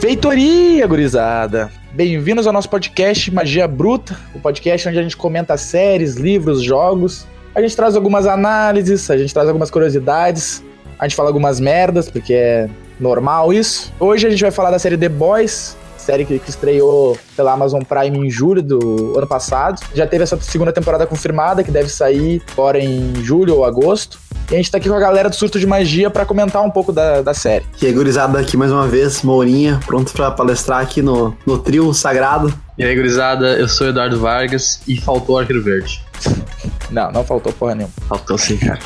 [0.00, 1.70] Feitoria, gurizada!
[1.92, 7.26] Bem-vindos ao nosso podcast Magia Bruta, o podcast onde a gente comenta séries, livros, jogos.
[7.54, 10.64] A gente traz algumas análises, a gente traz algumas curiosidades,
[10.98, 13.92] a gente fala algumas merdas, porque é normal isso.
[14.00, 17.82] Hoje a gente vai falar da série The Boys, série que, que, estreou pela Amazon
[17.82, 19.80] Prime em julho do ano passado.
[19.94, 24.18] Já teve essa segunda temporada confirmada, que deve sair agora em julho ou agosto.
[24.50, 26.70] E a gente tá aqui com a galera do Surto de Magia para comentar um
[26.70, 27.64] pouco da, da série.
[27.80, 31.92] E aí, gurizada, aqui mais uma vez, Mourinha, pronto para palestrar aqui no, no trio
[31.94, 32.52] sagrado.
[32.76, 36.02] E aí, gurizada, eu sou Eduardo Vargas e faltou Arqueiro Verde.
[36.90, 37.94] Não, não faltou porra nenhuma.
[38.06, 38.78] Faltou sim, cara.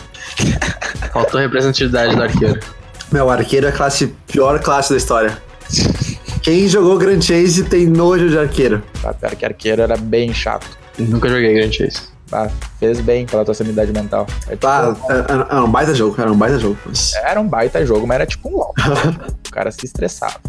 [1.13, 2.61] faltou representatividade do arqueiro.
[3.11, 5.37] Meu, arqueiro é a classe, pior classe da história.
[6.41, 8.81] Quem jogou Grand Chase tem nojo de arqueiro.
[9.03, 10.67] Tá, pior que arqueiro era bem chato.
[10.97, 12.03] Nunca joguei Grand Chase.
[12.33, 12.49] Ah,
[12.81, 14.27] fez bem pela tua sanidade mental.
[14.49, 16.77] É tipo, ah, era, era, um baita jogo, era um baita jogo.
[16.85, 17.15] Mas...
[17.15, 18.75] Era um baita jogo, mas era tipo um LOL.
[19.47, 20.41] o cara se estressava.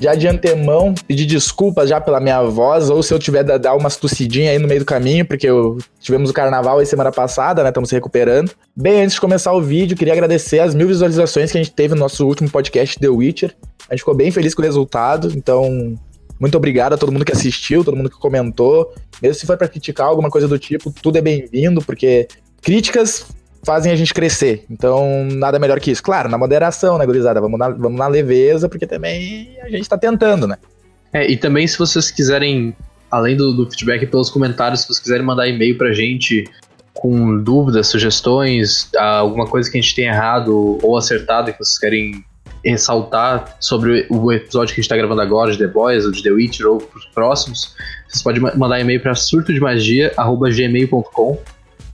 [0.00, 3.74] Já de antemão, pedir desculpas já pela minha voz, ou se eu tiver da dar
[3.74, 7.62] umas tossidinhas aí no meio do caminho, porque eu, tivemos o carnaval aí semana passada,
[7.62, 7.70] né?
[7.70, 8.50] Estamos se recuperando.
[8.76, 11.94] Bem, antes de começar o vídeo, queria agradecer as mil visualizações que a gente teve
[11.94, 13.56] no nosso último podcast The Witcher.
[13.88, 15.98] A gente ficou bem feliz com o resultado, então
[16.38, 18.92] muito obrigado a todo mundo que assistiu, todo mundo que comentou.
[19.22, 22.28] Mesmo se for para criticar alguma coisa do tipo, tudo é bem-vindo, porque
[22.60, 23.26] críticas
[23.64, 24.64] fazem a gente crescer.
[24.70, 26.02] Então, nada melhor que isso.
[26.02, 27.40] Claro, na moderação, né, gurizada?
[27.40, 30.56] Vamos na, vamos na leveza, porque também a gente tá tentando, né?
[31.12, 32.76] É, e também se vocês quiserem,
[33.10, 36.44] além do, do feedback pelos comentários, se vocês quiserem mandar e-mail pra gente
[36.92, 42.24] com dúvidas, sugestões, alguma coisa que a gente tenha errado ou acertado que vocês querem
[42.70, 46.22] ressaltar sobre o episódio que a gente tá gravando agora, de The Boys, ou de
[46.22, 47.76] The Witcher, ou pros próximos,
[48.08, 51.38] vocês podem mandar e-mail para surtodemagia.gmail.com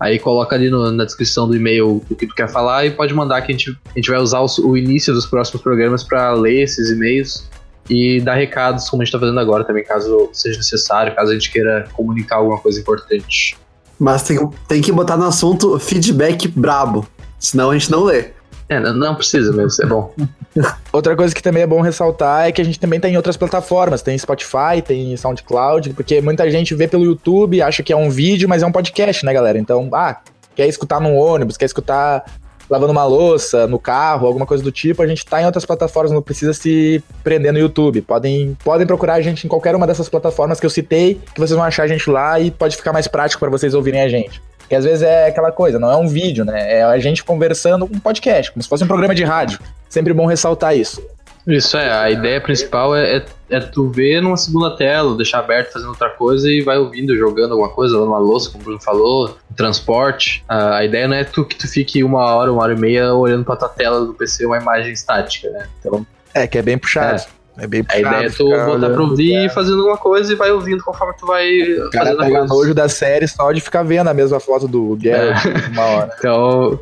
[0.00, 3.12] Aí coloca ali no, na descrição do e-mail o que tu quer falar e pode
[3.12, 6.32] mandar que a gente, a gente vai usar o, o início dos próximos programas para
[6.32, 7.46] ler esses e-mails
[7.86, 11.34] e dar recados, como a gente tá fazendo agora também, caso seja necessário, caso a
[11.34, 13.58] gente queira comunicar alguma coisa importante.
[13.98, 17.06] Mas tem, tem que botar no assunto feedback brabo,
[17.38, 18.30] senão a gente não lê.
[18.70, 20.14] É, não precisa mesmo, é bom.
[20.92, 24.00] Outra coisa que também é bom ressaltar é que a gente também tem outras plataformas,
[24.00, 28.48] tem Spotify, tem SoundCloud, porque muita gente vê pelo YouTube, acha que é um vídeo,
[28.48, 29.58] mas é um podcast, né, galera?
[29.58, 30.20] Então, ah,
[30.54, 32.24] quer escutar no ônibus, quer escutar
[32.70, 36.12] lavando uma louça, no carro, alguma coisa do tipo, a gente tá em outras plataformas,
[36.12, 38.02] não precisa se prender no YouTube.
[38.02, 41.56] Podem, podem procurar a gente em qualquer uma dessas plataformas que eu citei, que vocês
[41.56, 44.40] vão achar a gente lá e pode ficar mais prático para vocês ouvirem a gente.
[44.70, 46.78] Que às vezes é aquela coisa, não é um vídeo, né?
[46.78, 49.58] É a gente conversando com um podcast, como se fosse um programa de rádio.
[49.88, 51.02] Sempre bom ressaltar isso.
[51.44, 55.72] Isso é, a ideia principal é, é, é, tu ver numa segunda tela, deixar aberto
[55.72, 58.80] fazendo outra coisa e vai ouvindo, jogando alguma coisa, lavando uma louça, como o Bruno
[58.80, 60.44] falou, transporte.
[60.46, 63.12] A, a ideia não é tu que tu fique uma hora, uma hora e meia
[63.12, 65.66] olhando pra tua tela do PC uma imagem estática, né?
[65.80, 67.20] Então, é, que é bem puxado.
[67.20, 67.39] É.
[67.60, 69.50] É bem A ideia é tu botar pra ouvir, cara.
[69.50, 72.88] fazendo alguma coisa e vai ouvindo conforme tu vai o cara fazendo pega nojo da
[72.88, 75.68] série só de ficar vendo a mesma foto do Geralt é.
[75.68, 76.14] uma hora.
[76.18, 76.80] Então,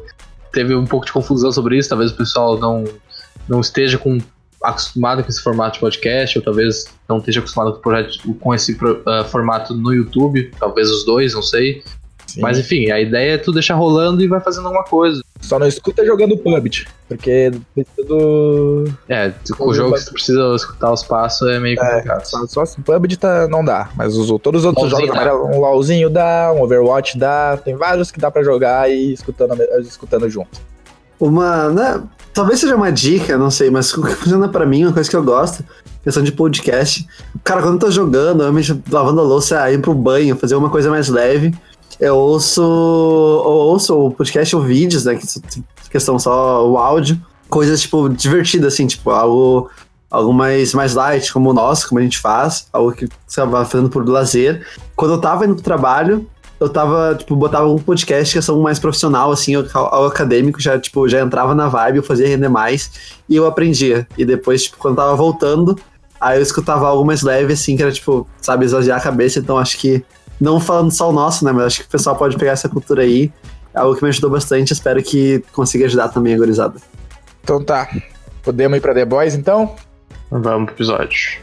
[0.52, 2.84] teve um pouco de confusão sobre isso, talvez o pessoal não,
[3.48, 4.18] não esteja com,
[4.62, 9.24] acostumado com esse formato de podcast, ou talvez não esteja acostumado com, com esse uh,
[9.28, 11.82] formato no YouTube, talvez os dois, não sei.
[12.28, 12.42] Sim.
[12.42, 15.22] Mas enfim, a ideia é tu deixar rolando e vai fazendo alguma coisa.
[15.40, 18.84] Só não escuta jogando PUBG, porque precisa do.
[19.08, 22.24] É, o jogo que tu precisa escutar os passos é meio é, complicado.
[22.26, 25.34] Só, só se PUBG tá, não dá, mas os, todos os outros LOLzinho jogos, dá.
[25.34, 30.28] um LOLzinho dá, um Overwatch dá, tem vários que dá pra jogar e escutando, escutando
[30.28, 30.60] junto.
[31.18, 32.02] Uma, né,
[32.34, 33.90] talvez seja uma dica, não sei, mas
[34.20, 35.64] funciona pra mim, uma coisa que eu gosto,
[36.04, 37.06] questão de podcast.
[37.42, 40.90] Cara, quando eu tô jogando, realmente lavando a louça, ir pro banho, fazer uma coisa
[40.90, 41.54] mais leve,
[42.00, 45.16] eu ouço, eu ouço o podcast ou vídeos, né?
[45.16, 45.26] Que
[45.91, 47.21] questão só o áudio.
[47.49, 49.71] Coisas, tipo, divertidas, assim, tipo, algo,
[50.10, 53.65] algo mais, mais light, como o nosso, como a gente faz, algo que você vai
[53.65, 54.66] fazendo por lazer.
[54.94, 56.28] Quando eu tava indo pro trabalho,
[56.60, 61.08] eu tava, tipo, botava um podcast que são mais profissional, assim, ao acadêmico, já, tipo,
[61.08, 62.91] já entrava na vibe, eu fazia render mais,
[63.29, 64.06] e eu aprendia.
[64.17, 65.79] E depois, tipo, quando tava voltando,
[66.20, 69.56] aí eu escutava algo mais leve, assim, que era, tipo, sabe, esvaziar a cabeça, então
[69.56, 70.05] acho que
[70.40, 71.52] não falando só o nosso, né?
[71.52, 73.32] Mas acho que o pessoal pode pegar essa cultura aí.
[73.75, 74.73] É algo que me ajudou bastante.
[74.73, 76.81] Espero que consiga ajudar também a gorizada.
[77.43, 77.88] Então tá.
[78.43, 79.75] Podemos ir pra The Boys, então?
[80.31, 81.38] Vamos pro episódio.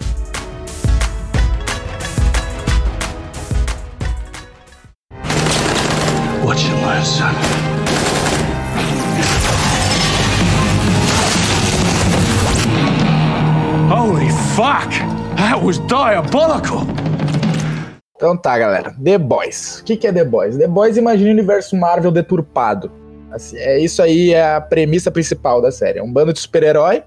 [6.44, 7.34] What you learn, son?
[13.90, 14.90] Holy fuck!
[15.38, 17.05] That was diabolical!
[18.26, 18.96] Então tá, galera.
[19.04, 19.82] The Boys.
[19.82, 20.58] O que, que é The Boys?
[20.58, 22.92] The Boys imagina o universo Marvel deturpado.
[23.32, 26.00] Assim, é isso aí é a premissa principal da série.
[26.00, 27.04] É um bando de super-herói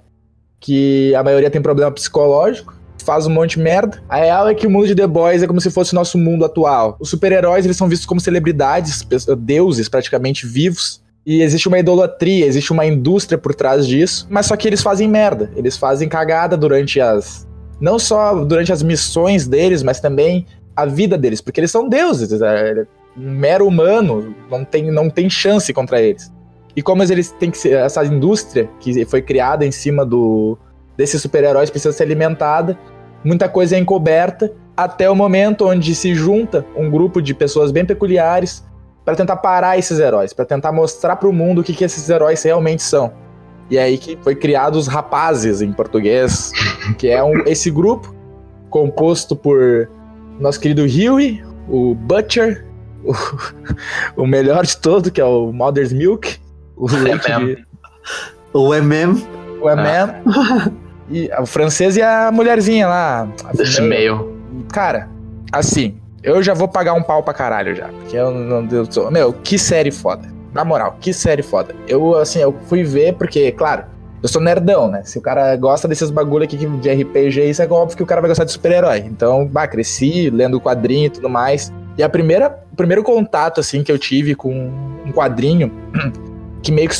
[0.60, 2.72] que a maioria tem problema psicológico,
[3.04, 4.00] faz um monte de merda.
[4.08, 6.16] A real é que o mundo de The Boys é como se fosse o nosso
[6.16, 6.96] mundo atual.
[7.00, 9.04] Os super-heróis, eles são vistos como celebridades,
[9.38, 11.02] deuses praticamente vivos.
[11.26, 15.08] E existe uma idolatria, existe uma indústria por trás disso, mas só que eles fazem
[15.08, 15.50] merda.
[15.56, 17.44] Eles fazem cagada durante as.
[17.80, 20.46] Não só durante as missões deles, mas também
[20.78, 22.40] a vida deles, porque eles são deuses.
[22.40, 22.86] É,
[23.16, 26.32] um mero humano não tem, não tem chance contra eles.
[26.76, 30.56] E como eles têm que ser, essa indústria que foi criada em cima do
[30.96, 32.78] desses super-heróis precisa ser alimentada,
[33.24, 37.84] muita coisa é encoberta até o momento onde se junta um grupo de pessoas bem
[37.84, 38.64] peculiares
[39.04, 42.08] para tentar parar esses heróis, para tentar mostrar para o mundo o que, que esses
[42.08, 43.12] heróis realmente são.
[43.68, 46.52] E é aí que foi criado os rapazes em português,
[46.98, 48.14] que é um, esse grupo
[48.70, 49.88] composto por
[50.40, 52.64] nosso querido Huey, o Butcher,
[53.04, 53.12] o,
[54.22, 56.38] o melhor de todo, que é o Mother's Milk,
[56.76, 57.66] o leite de...
[58.52, 59.22] O MM.
[59.60, 60.12] O MM.
[60.26, 60.70] Ah.
[61.10, 63.28] E o francês e a mulherzinha lá.
[63.58, 64.36] Esse meio.
[64.72, 65.08] Cara,
[65.52, 67.88] assim, eu já vou pagar um pau pra caralho já.
[67.88, 70.28] Porque eu não Deus Meu, que série foda.
[70.52, 71.74] Na moral, que série foda.
[71.86, 73.84] Eu, assim, eu fui ver porque, claro,
[74.22, 75.02] eu sou nerdão, né?
[75.04, 78.20] Se o cara gosta desses bagulho aqui de RPG, isso é óbvio que o cara
[78.20, 78.98] vai gostar de super-herói.
[79.06, 81.72] Então, bah, cresci lendo quadrinho e tudo mais.
[81.96, 84.70] E a primeira, o primeiro contato, assim, que eu tive com
[85.04, 85.72] um quadrinho
[86.62, 86.96] que meio que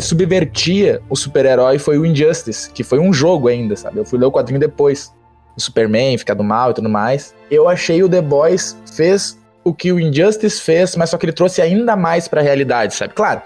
[0.00, 3.98] subvertia o super-herói foi o Injustice, que foi um jogo ainda, sabe?
[3.98, 5.12] Eu fui ler o quadrinho depois.
[5.56, 7.34] O Superman, ficar do mal e tudo mais.
[7.50, 11.32] Eu achei o The Boys fez o que o Injustice fez, mas só que ele
[11.32, 13.12] trouxe ainda mais pra realidade, sabe?
[13.12, 13.42] Claro,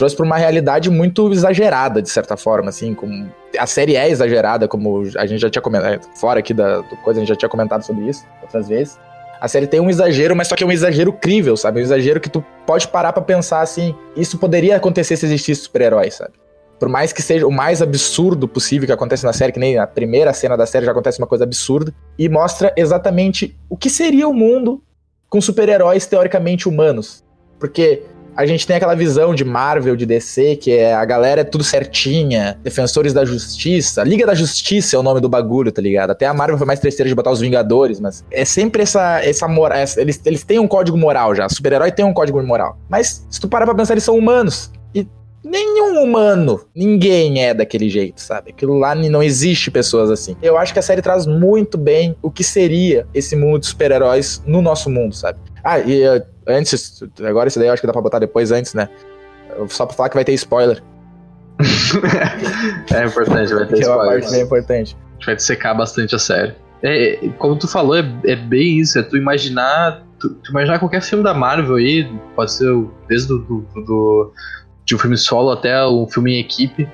[0.00, 3.30] trouxe pra uma realidade muito exagerada, de certa forma, assim, como...
[3.58, 7.20] A série é exagerada, como a gente já tinha comentado, fora aqui da coisa, a
[7.20, 8.98] gente já tinha comentado sobre isso outras vezes.
[9.38, 11.80] A série tem um exagero, mas só que é um exagero crível, sabe?
[11.80, 16.10] Um exagero que tu pode parar para pensar assim, isso poderia acontecer se existisse super-herói,
[16.10, 16.32] sabe?
[16.78, 19.86] Por mais que seja o mais absurdo possível que acontece na série, que nem a
[19.86, 24.26] primeira cena da série já acontece uma coisa absurda, e mostra exatamente o que seria
[24.26, 24.82] o mundo
[25.28, 27.22] com super-heróis teoricamente humanos.
[27.58, 28.02] Porque
[28.40, 31.62] a gente tem aquela visão de Marvel, de DC, que é a galera é tudo
[31.62, 34.02] certinha, defensores da justiça.
[34.02, 36.10] Liga da Justiça é o nome do bagulho, tá ligado?
[36.10, 39.46] Até a Marvel foi mais terceira de botar os Vingadores, mas é sempre essa, essa
[39.46, 39.78] moral.
[39.96, 41.48] Eles, eles têm um código moral já.
[41.48, 42.78] Super-herói tem um código moral.
[42.88, 44.70] Mas se tu parar pra pensar, eles são humanos.
[45.50, 48.50] Nenhum humano, ninguém é daquele jeito, sabe?
[48.50, 50.36] Aquilo lá não existe pessoas assim.
[50.40, 54.40] Eu acho que a série traz muito bem o que seria esse mundo de super-heróis
[54.46, 55.40] no nosso mundo, sabe?
[55.64, 56.04] Ah, e
[56.46, 58.88] antes, agora isso daí eu acho que dá pra botar depois antes, né?
[59.68, 60.80] Só pra falar que vai ter spoiler.
[62.94, 63.82] é importante, vai ter que spoiler.
[63.82, 64.96] É uma parte bem importante.
[64.96, 66.54] A gente vai secar bastante a série.
[66.80, 70.06] É, como tu falou, é, é, bem isso, é tu imaginar.
[70.20, 72.72] Tu, tu, imaginar qualquer filme da Marvel aí, pode ser
[73.08, 74.32] desde do, do, do,
[74.84, 76.88] de um filme solo até um filme em equipe.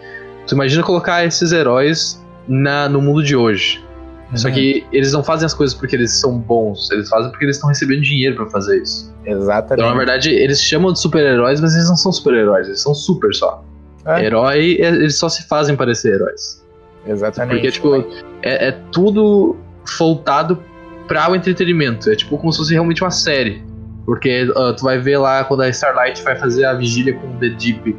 [0.47, 3.85] Tu imagina colocar esses heróis na, no mundo de hoje.
[4.31, 4.37] Uhum.
[4.37, 7.57] Só que eles não fazem as coisas porque eles são bons, eles fazem porque eles
[7.57, 9.15] estão recebendo dinheiro para fazer isso.
[9.25, 9.81] Exatamente.
[9.81, 13.33] Então, na verdade, eles chamam de super-heróis, mas eles não são super-heróis, eles são super
[13.35, 13.65] só.
[14.05, 14.25] É.
[14.25, 16.65] Herói, é, eles só se fazem parecer heróis.
[17.07, 17.55] Exatamente.
[17.55, 17.95] Porque, tipo,
[18.43, 19.57] é, é tudo
[19.99, 20.63] voltado
[21.07, 22.11] para o entretenimento.
[22.11, 23.65] É tipo como se fosse realmente uma série.
[24.07, 27.39] Porque uh, tu vai ver lá quando a Starlight vai fazer a vigília com o
[27.39, 27.95] The Deep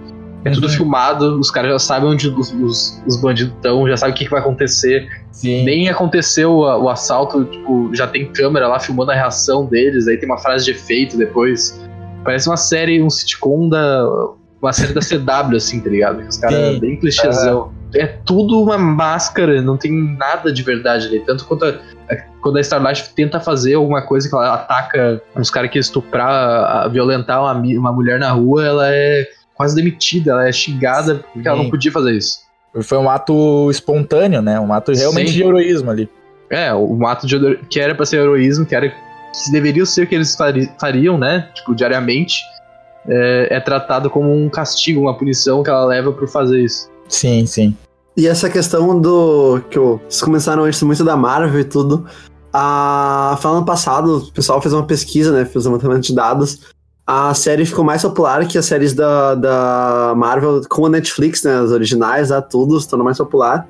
[0.47, 0.73] é tudo uhum.
[0.73, 4.25] filmado, os caras já sabem onde os, os, os bandidos estão, já sabem o que,
[4.25, 5.09] que vai acontecer.
[5.31, 5.63] Sim.
[5.65, 10.17] Nem aconteceu o, o, assalto, tipo, já tem câmera lá filmando a reação deles, aí
[10.17, 11.79] tem uma frase de efeito depois.
[12.23, 14.05] Parece uma série, um sitcom da.
[14.61, 16.19] Uma série da CW, assim, tá ligado?
[16.27, 17.63] Os caras bem clichêzão.
[17.63, 17.71] Uhum.
[17.95, 21.19] É tudo uma máscara, não tem nada de verdade ali.
[21.19, 21.79] Tanto quanto a,
[22.41, 27.41] quando a Starlight tenta fazer alguma coisa que ela ataca uns caras que estuprar, violentar
[27.41, 31.47] uma, uma mulher na rua, ela é quase demitida, ela é xingada porque Sim.
[31.47, 32.39] ela não podia fazer isso.
[32.83, 34.59] Foi um ato espontâneo, né?
[34.59, 35.37] Um ato realmente Sim.
[35.37, 36.09] de heroísmo ali.
[36.49, 40.07] É, um ato de que era para ser heroísmo, que era que deveria ser o
[40.07, 40.37] que eles
[40.79, 41.49] fariam, né?
[41.53, 42.41] Tipo, diariamente,
[43.07, 46.89] é, é tratado como um castigo, uma punição que ela leva por fazer isso.
[47.07, 47.75] Sim, sim.
[48.17, 49.61] E essa questão do.
[49.69, 52.05] que vocês começaram antes muito da Marvel e tudo.
[52.51, 55.45] A, falando passado, o pessoal fez uma pesquisa, né?
[55.45, 56.59] Fez um levantamento de dados
[57.07, 61.57] a série ficou mais popular que as séries da, da Marvel com a Netflix, né?
[61.57, 63.65] As originais, lá, tudo, se tornou mais popular.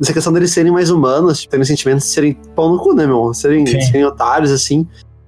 [0.00, 3.34] Essa questão deles serem mais humanos, terem sentimentos de serem pão no cu, né, meu?
[3.34, 4.86] Serem, serem otários, assim.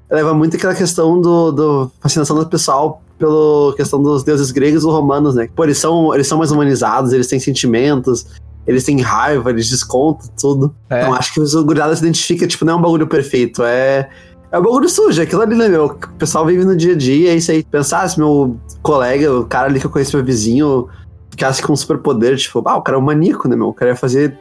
[0.09, 4.93] Leva muito aquela questão do, do fascinação do pessoal pela questão dos deuses gregos ou
[4.93, 5.49] romanos, né?
[5.53, 8.25] Pô, eles são, eles são mais humanizados, eles têm sentimentos,
[8.69, 10.75] eles têm raiva, eles descontam tudo.
[10.91, 11.01] É.
[11.01, 14.09] Então acho que os guriadas se identifica, tipo, não é um bagulho perfeito, é
[14.53, 15.87] É o bagulho sujo, é aquilo ali, né, meu?
[15.87, 17.63] O pessoal vive no dia a dia, é isso aí.
[17.63, 20.89] Pensar se meu colega, o cara ali que eu conheço, meu vizinho,
[21.31, 23.69] ficasse com um superpoder, tipo, ah, o cara é um maníaco, né, meu?
[23.69, 24.39] O cara ia fazer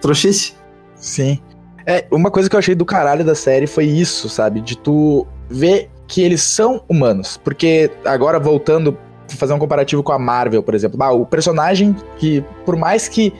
[0.00, 0.54] trouxice.
[0.94, 1.38] Sim.
[1.86, 4.60] É, uma coisa que eu achei do caralho da série foi isso, sabe?
[4.60, 7.38] De tu ver que eles são humanos.
[7.42, 8.96] Porque agora voltando,
[9.28, 11.02] fazer um comparativo com a Marvel, por exemplo.
[11.02, 13.32] Ah, o personagem que, por mais que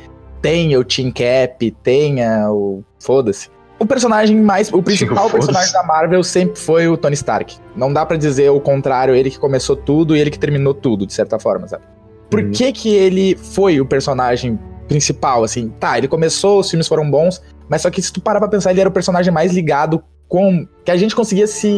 [0.42, 2.82] tenha o Team Cap, tenha o.
[2.99, 3.49] Foda-se.
[3.78, 4.70] O personagem mais.
[4.73, 7.56] O principal personagem da Marvel sempre foi o Tony Stark.
[7.75, 11.06] Não dá pra dizer o contrário, ele que começou tudo e ele que terminou tudo,
[11.06, 11.82] de certa forma, sabe?
[12.28, 12.50] Por Uhum.
[12.52, 15.70] que que ele foi o personagem principal, assim?
[15.80, 18.70] Tá, ele começou, os filmes foram bons, mas só que se tu parar pra pensar,
[18.70, 20.66] ele era o personagem mais ligado com.
[20.85, 21.68] que a gente conseguia se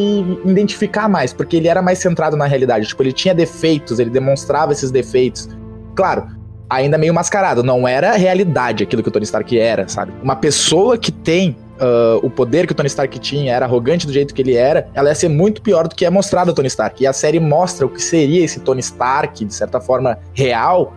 [0.45, 2.85] identificar mais, porque ele era mais centrado na realidade.
[2.87, 5.47] Tipo, ele tinha defeitos, ele demonstrava esses defeitos.
[5.95, 6.27] Claro,
[6.69, 10.13] ainda meio mascarado, não era realidade aquilo que o Tony Stark era, sabe?
[10.23, 14.13] Uma pessoa que tem ah, o poder que o Tony Stark tinha, era arrogante do
[14.13, 16.67] jeito que ele era, ela ia ser muito pior do que é mostrado o Tony
[16.67, 17.03] Stark.
[17.03, 20.93] E a série mostra o que seria esse Tony Stark, de certa forma, real,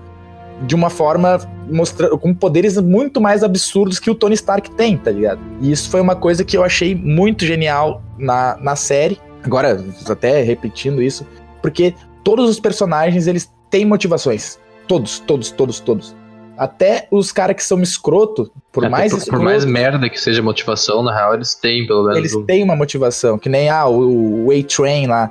[0.63, 5.11] de uma forma mostrando com poderes muito mais absurdos que o Tony Stark tem, tá
[5.11, 5.41] ligado?
[5.61, 9.19] E isso foi uma coisa que eu achei muito genial na, na série.
[9.43, 11.27] Agora, até repetindo isso,
[11.61, 14.59] porque todos os personagens eles têm motivações.
[14.87, 16.17] Todos, todos, todos, todos.
[16.57, 20.43] Até os caras que são escroto, por mais por, escroto, por mais merda que seja
[20.43, 22.19] motivação, na real, eles têm, pelo menos.
[22.19, 25.31] eles um- têm uma motivação, que nem ah, o, o A-Train lá.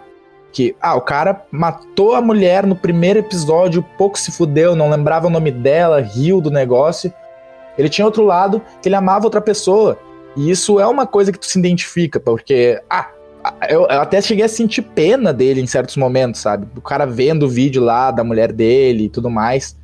[0.51, 5.27] Que, ah, o cara matou a mulher no primeiro episódio, pouco se fudeu, não lembrava
[5.27, 7.12] o nome dela, riu do negócio.
[7.77, 10.00] Ele tinha outro lado que ele amava outra pessoa.
[10.38, 13.09] E isso é uma coisa que tu se identifica, porque, ah,
[13.70, 16.68] eu, eu até cheguei a sentir pena dele em certos momentos, sabe?
[16.75, 19.78] O cara vendo o vídeo lá da mulher dele e tudo mais.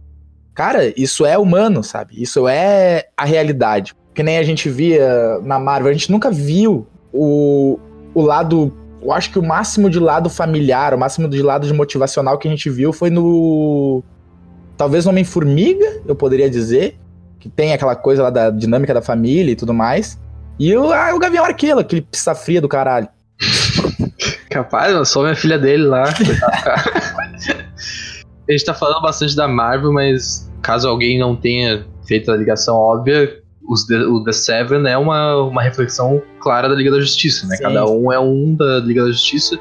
[0.54, 2.22] Cara, isso é humano, sabe?
[2.22, 3.94] Isso é a realidade.
[4.14, 7.80] Que nem a gente via na Marvel, a gente nunca viu o,
[8.14, 8.74] o lado.
[9.02, 12.48] Eu acho que o máximo de lado familiar, o máximo de lado de motivacional que
[12.48, 14.04] a gente viu foi no.
[14.78, 16.98] Talvez no Homem-Formiga, eu poderia dizer.
[17.40, 20.20] Que tem aquela coisa lá da dinâmica da família e tudo mais.
[20.60, 23.08] E o, ah, o Gavião Arqueiro, aquele pista fria do caralho.
[24.50, 26.04] Capaz, mano, só minha filha dele lá.
[28.48, 32.76] a gente tá falando bastante da Marvel, mas caso alguém não tenha feito a ligação
[32.76, 37.48] óbvia, os The- o The Seven é uma, uma reflexão clara da Liga da Justiça,
[37.48, 37.56] né?
[37.56, 37.64] Sim.
[37.64, 39.58] Cada um é um da Liga da Justiça.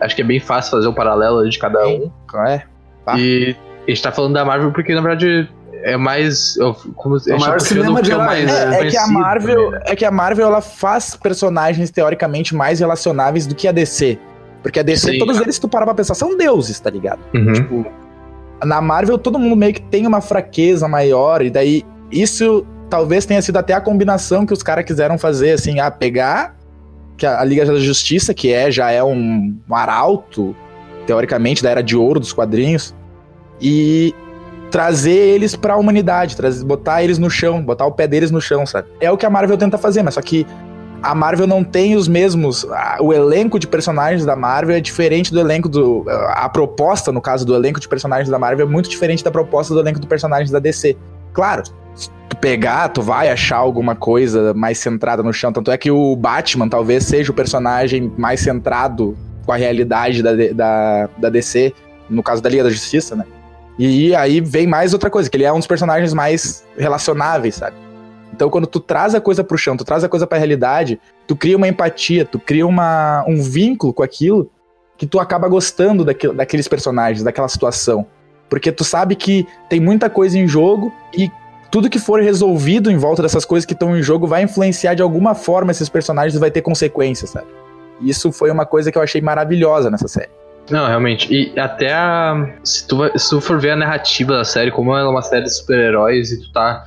[0.00, 2.10] Acho que é bem fácil fazer o paralelo aí de cada um.
[2.48, 2.62] É.
[3.06, 3.18] Ah.
[3.18, 3.54] E
[3.86, 5.48] a gente tá falando da Marvel porque, na verdade,
[5.84, 6.56] é mais.
[6.56, 8.78] eu- Como, a gente maior cinema o que de é o mais né?
[8.78, 9.80] É, é que a Marvel, também, né?
[9.86, 14.18] é que a Marvel ela faz personagens teoricamente mais relacionáveis do que a DC.
[14.62, 15.18] Porque a DC, Sim.
[15.18, 17.20] todos eles, se tu parar pra pensar, são deuses, tá ligado?
[17.34, 17.52] Uhum.
[17.52, 17.86] Tipo,
[18.64, 23.42] na Marvel todo mundo meio que tem uma fraqueza maior, e daí isso talvez tenha
[23.42, 26.56] sido até a combinação que os caras quiseram fazer, assim, a pegar
[27.16, 30.56] que a, a Liga da Justiça, que é já é um, um arauto,
[31.06, 32.94] teoricamente, da era de ouro dos quadrinhos,
[33.60, 34.14] e
[34.74, 38.66] trazer eles pra humanidade, trazer, botar eles no chão, botar o pé deles no chão,
[38.66, 38.88] sabe?
[39.00, 40.44] É o que a Marvel tenta fazer, mas só que
[41.00, 42.66] a Marvel não tem os mesmos.
[42.68, 46.04] a- o elenco de personagens da Marvel é diferente do elenco do.
[46.30, 49.72] A proposta, no caso do elenco de personagens da Marvel, é muito diferente da proposta
[49.72, 50.96] do elenco de personagens da DC.
[51.32, 51.62] Claro,
[51.94, 55.52] se tu pegar, tu vai achar alguma coisa mais centrada no chão.
[55.52, 59.16] Tanto é que o Batman talvez seja o personagem mais centrado
[59.46, 61.72] com a realidade da, da, da DC,
[62.10, 63.24] no caso da Liga da Justiça, né?
[63.78, 67.76] E aí vem mais outra coisa, que ele é um dos personagens mais relacionáveis, sabe?
[68.32, 71.36] Então, quando tu traz a coisa pro chão, tu traz a coisa pra realidade, tu
[71.36, 74.50] cria uma empatia, tu cria uma, um vínculo com aquilo
[74.96, 78.06] que tu acaba gostando daquilo, daqueles personagens, daquela situação.
[78.48, 81.30] Porque tu sabe que tem muita coisa em jogo e
[81.70, 85.02] tudo que for resolvido em volta dessas coisas que estão em jogo vai influenciar de
[85.02, 87.48] alguma forma esses personagens e vai ter consequências, sabe?
[88.00, 90.30] Isso foi uma coisa que eu achei maravilhosa nessa série.
[90.70, 91.32] Não, realmente.
[91.32, 92.58] E até a.
[92.64, 95.44] Se tu, se tu for ver a narrativa da série, como ela é uma série
[95.44, 96.84] de super-heróis e tu tá.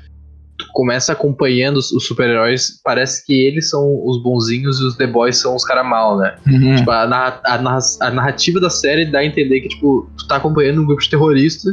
[0.57, 5.05] Tu começa acompanhando os, os super-heróis, parece que eles são os bonzinhos e os The
[5.05, 6.35] Boys são os caras mal, né?
[6.77, 10.81] Tipo, a, a a narrativa da série dá a entender que, tipo, tu tá acompanhando
[10.81, 11.69] um grupo de terrorista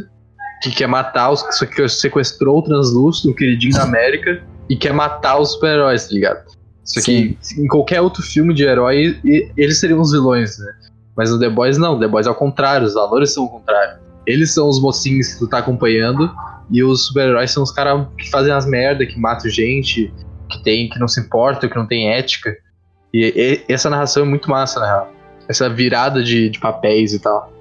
[0.63, 5.39] que quer matar os que sequestrou o Translúcido, o queridinho da América, e quer matar
[5.39, 6.45] os super-heróis, tá ligado?
[6.85, 9.19] Só que em qualquer outro filme de herói,
[9.57, 10.73] eles seriam os vilões, né?
[11.17, 13.99] Mas no The Boys não, The Boys é o contrário, os valores são o contrário.
[14.27, 16.31] Eles são os mocinhos que tu tá acompanhando,
[16.71, 20.13] e os super-heróis são os caras que fazem as merda, que matam gente,
[20.51, 22.57] que tem, que não se importam, que não tem ética.
[23.13, 25.13] E, e- essa narração é muito massa, na real.
[25.49, 27.53] Essa virada de, de papéis e tal.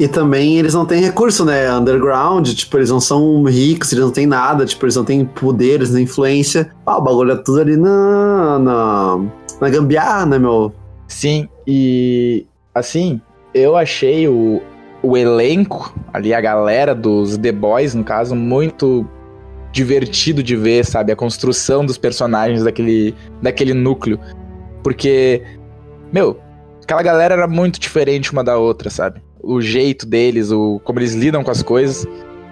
[0.00, 1.70] E também eles não têm recurso, né?
[1.72, 5.90] Underground, tipo, eles não são ricos, eles não têm nada, tipo, eles não têm poderes,
[5.90, 6.70] nem influência.
[6.86, 8.58] Ah, o bagulho é tudo ali na.
[8.60, 9.18] na,
[9.60, 10.72] na gambiarra, né, meu?
[11.08, 12.46] Sim, e
[12.78, 13.20] assim,
[13.54, 14.62] eu achei o,
[15.02, 19.06] o elenco, ali a galera dos The Boys, no caso, muito
[19.72, 21.12] divertido de ver, sabe?
[21.12, 24.18] A construção dos personagens daquele, daquele núcleo.
[24.82, 25.42] Porque,
[26.12, 26.38] meu,
[26.82, 29.22] aquela galera era muito diferente uma da outra, sabe?
[29.40, 32.06] O jeito deles, o como eles lidam com as coisas.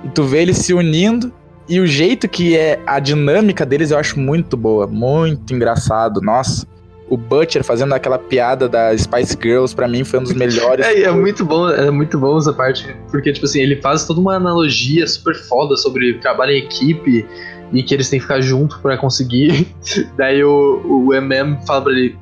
[0.04, 1.32] E tu vê eles se unindo
[1.68, 6.20] e o jeito que é a dinâmica deles eu acho muito boa, muito engraçado.
[6.20, 6.66] Nossa,
[7.08, 10.86] o Butcher fazendo aquela piada da Spice Girls, para mim foi um dos melhores.
[10.86, 14.20] É, é muito bom, é muito bom essa parte, porque, tipo assim, ele faz toda
[14.20, 17.26] uma analogia super foda sobre trabalho em equipe
[17.72, 19.68] e que eles têm que ficar junto para conseguir.
[20.16, 22.16] Daí o, o MM fala pra ele.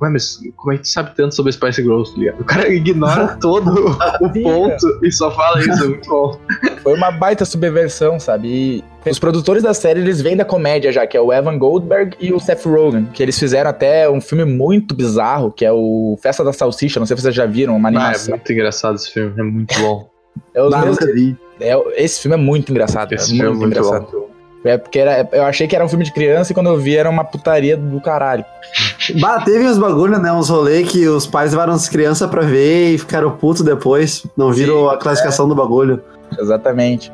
[0.00, 2.40] Ué, mas como é que tu sabe tanto sobre Spice Girls, tá ligado?
[2.40, 3.90] O cara ignora todo
[4.20, 6.40] o ponto e só fala isso, é muito bom.
[6.82, 8.48] Foi uma baita subversão, sabe?
[8.48, 12.16] E os produtores da série, eles vêm da comédia já, que é o Evan Goldberg
[12.20, 16.18] e o Seth Rogen, que eles fizeram até um filme muito bizarro, que é o
[16.22, 18.34] Festa da Salsicha, não sei se vocês já viram, uma animação.
[18.34, 20.08] Ah, é muito engraçado esse filme, é muito bom.
[20.54, 21.36] É os Não, mesmos- nunca vi.
[21.60, 24.28] é, esse filme é muito engraçado, Esse é filme é muito, muito engraçado.
[24.64, 26.96] É porque era, eu achei que era um filme de criança e quando eu vi
[26.96, 28.44] era uma putaria do caralho.
[29.20, 30.32] Bah, teve uns bagulho, né?
[30.32, 34.24] Uns rolê que os pais levaram as crianças pra ver e ficaram putos depois.
[34.36, 36.00] Não viram Sim, a classificação do bagulho.
[36.38, 37.10] Exatamente.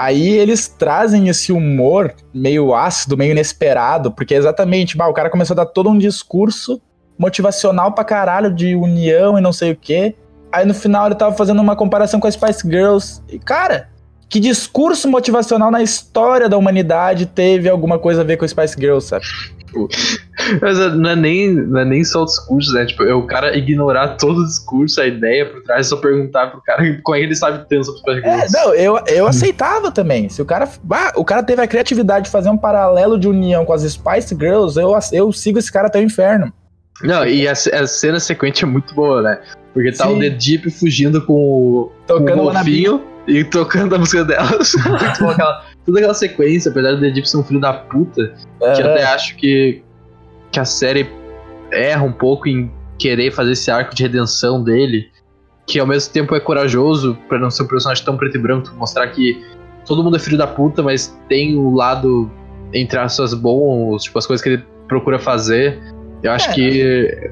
[0.00, 5.52] Aí eles trazem esse humor meio ácido, meio inesperado, porque exatamente, bah, o cara começou
[5.52, 6.80] a dar todo um discurso
[7.18, 10.16] motivacional pra caralho de união e não sei o quê.
[10.50, 13.20] Aí no final ele tava fazendo uma comparação com as Spice Girls.
[13.28, 13.90] E, cara,
[14.26, 19.06] que discurso motivacional na história da humanidade teve alguma coisa a ver com Spice Girls,
[19.06, 19.26] sabe?
[20.60, 22.86] Mas é, não é, nem, não é nem só o discurso, né?
[22.86, 26.62] Tipo, é o cara ignorar todo o discurso, a ideia por trás, só perguntar pro
[26.62, 28.52] cara como é que ele sabe tanto sobre Spice É, Girls.
[28.52, 30.28] não, eu, eu aceitava também.
[30.28, 30.68] Se o cara.
[30.90, 34.34] Ah, o cara teve a criatividade de fazer um paralelo de união com as Spice
[34.34, 36.52] Girls, eu, eu sigo esse cara até o inferno.
[37.02, 39.40] Não, e a, a cena sequente é muito boa, né?
[39.72, 40.16] Porque tá Sim.
[40.16, 44.74] o The Deep fugindo com o, Tocando com o golfinho e tocando a música delas.
[44.84, 48.64] muito bom aquela, toda aquela sequência, apesar do Deep ser um filho da puta, que
[48.64, 48.90] Aham.
[48.92, 49.82] até acho que,
[50.52, 51.08] que a série
[51.72, 55.08] erra um pouco em querer fazer esse arco de redenção dele,
[55.66, 58.70] que ao mesmo tempo é corajoso pra não ser um personagem tão preto e branco,
[58.74, 59.42] mostrar que
[59.86, 62.30] todo mundo é filho da puta, mas tem o lado
[62.72, 65.78] entre aspas bons, tipo as coisas que ele procura fazer.
[66.22, 66.54] Eu acho É.
[66.54, 67.30] que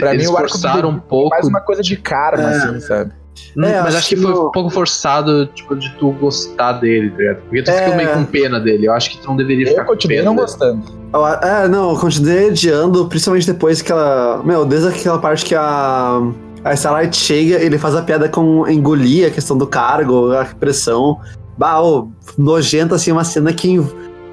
[0.00, 2.56] Pra eles mim, o arco forçaram um pouco, Mais uma coisa de karma, É.
[2.56, 3.12] assim, sabe?
[3.56, 6.72] É, mas acho acho que que foi no- um pouco forçado, tipo, de tu gostar
[6.72, 7.36] dele, tá ligado?
[7.42, 7.84] Porque tu É.
[7.84, 8.86] fica meio com pena dele.
[8.86, 10.46] Eu acho que tu não deveria ficar Eu com continuei pena não dele.
[10.46, 10.82] gostando.
[11.12, 14.42] Eu- É, não, eu continuei odiando, principalmente depois que ela.
[14.44, 16.20] Meu, desde aquela parte que a.
[16.64, 21.20] A Starlight chega, ele faz a piada com engolir a questão do cargo, a pressão.
[21.56, 23.80] Bah, ô, nojenta, assim, uma cena que,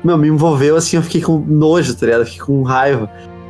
[0.04, 2.22] meu, me envolveu, assim, eu fiquei com nojo, tá ligado?
[2.22, 3.08] Eu fiquei com raiva.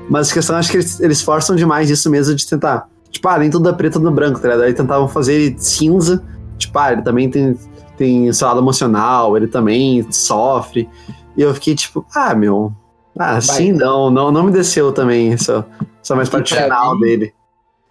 [0.09, 2.87] Mas a questão, acho que eles, eles forçam demais isso mesmo de tentar.
[3.13, 4.63] Tipo, ah, nem tudo é preto no branco, tá ligado?
[4.65, 6.21] Aí tentavam fazer ele cinza.
[6.57, 7.55] Tipo, ah, ele também tem,
[7.95, 10.89] tem seu lado emocional, ele também sofre.
[11.37, 12.73] E eu fiquei tipo, ah, meu.
[13.17, 15.63] Ah, sim, não, não, não me desceu também essa,
[16.03, 17.33] essa mais parte final mim- dele.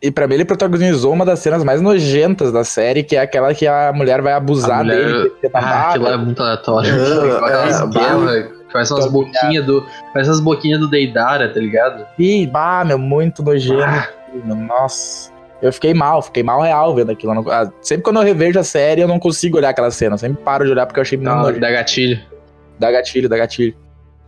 [0.03, 3.55] E pra mim, ele protagonizou uma das cenas mais nojentas da série, que é aquela
[3.55, 5.31] que a mulher vai abusar A mulher- dele.
[5.53, 6.91] tá Ah, aquilo é muito aleatório.
[6.93, 9.85] É, é, guerras, Parece umas boquinhas do.
[10.13, 12.05] Parece umas boquinhas do Deidara, tá ligado?
[12.19, 13.77] Ih, bah, meu, muito nojento.
[13.77, 13.87] meu,
[14.45, 15.31] Nossa.
[15.61, 17.35] Eu fiquei mal, fiquei mal real vendo aquilo.
[17.35, 20.15] Não- ah, sempre quando eu revejo a série, eu não consigo olhar aquela cena.
[20.15, 22.21] Eu sempre paro de olhar porque eu achei muito Não, da gatilho.
[22.81, 23.77] Dá gatilho, dá gatilho.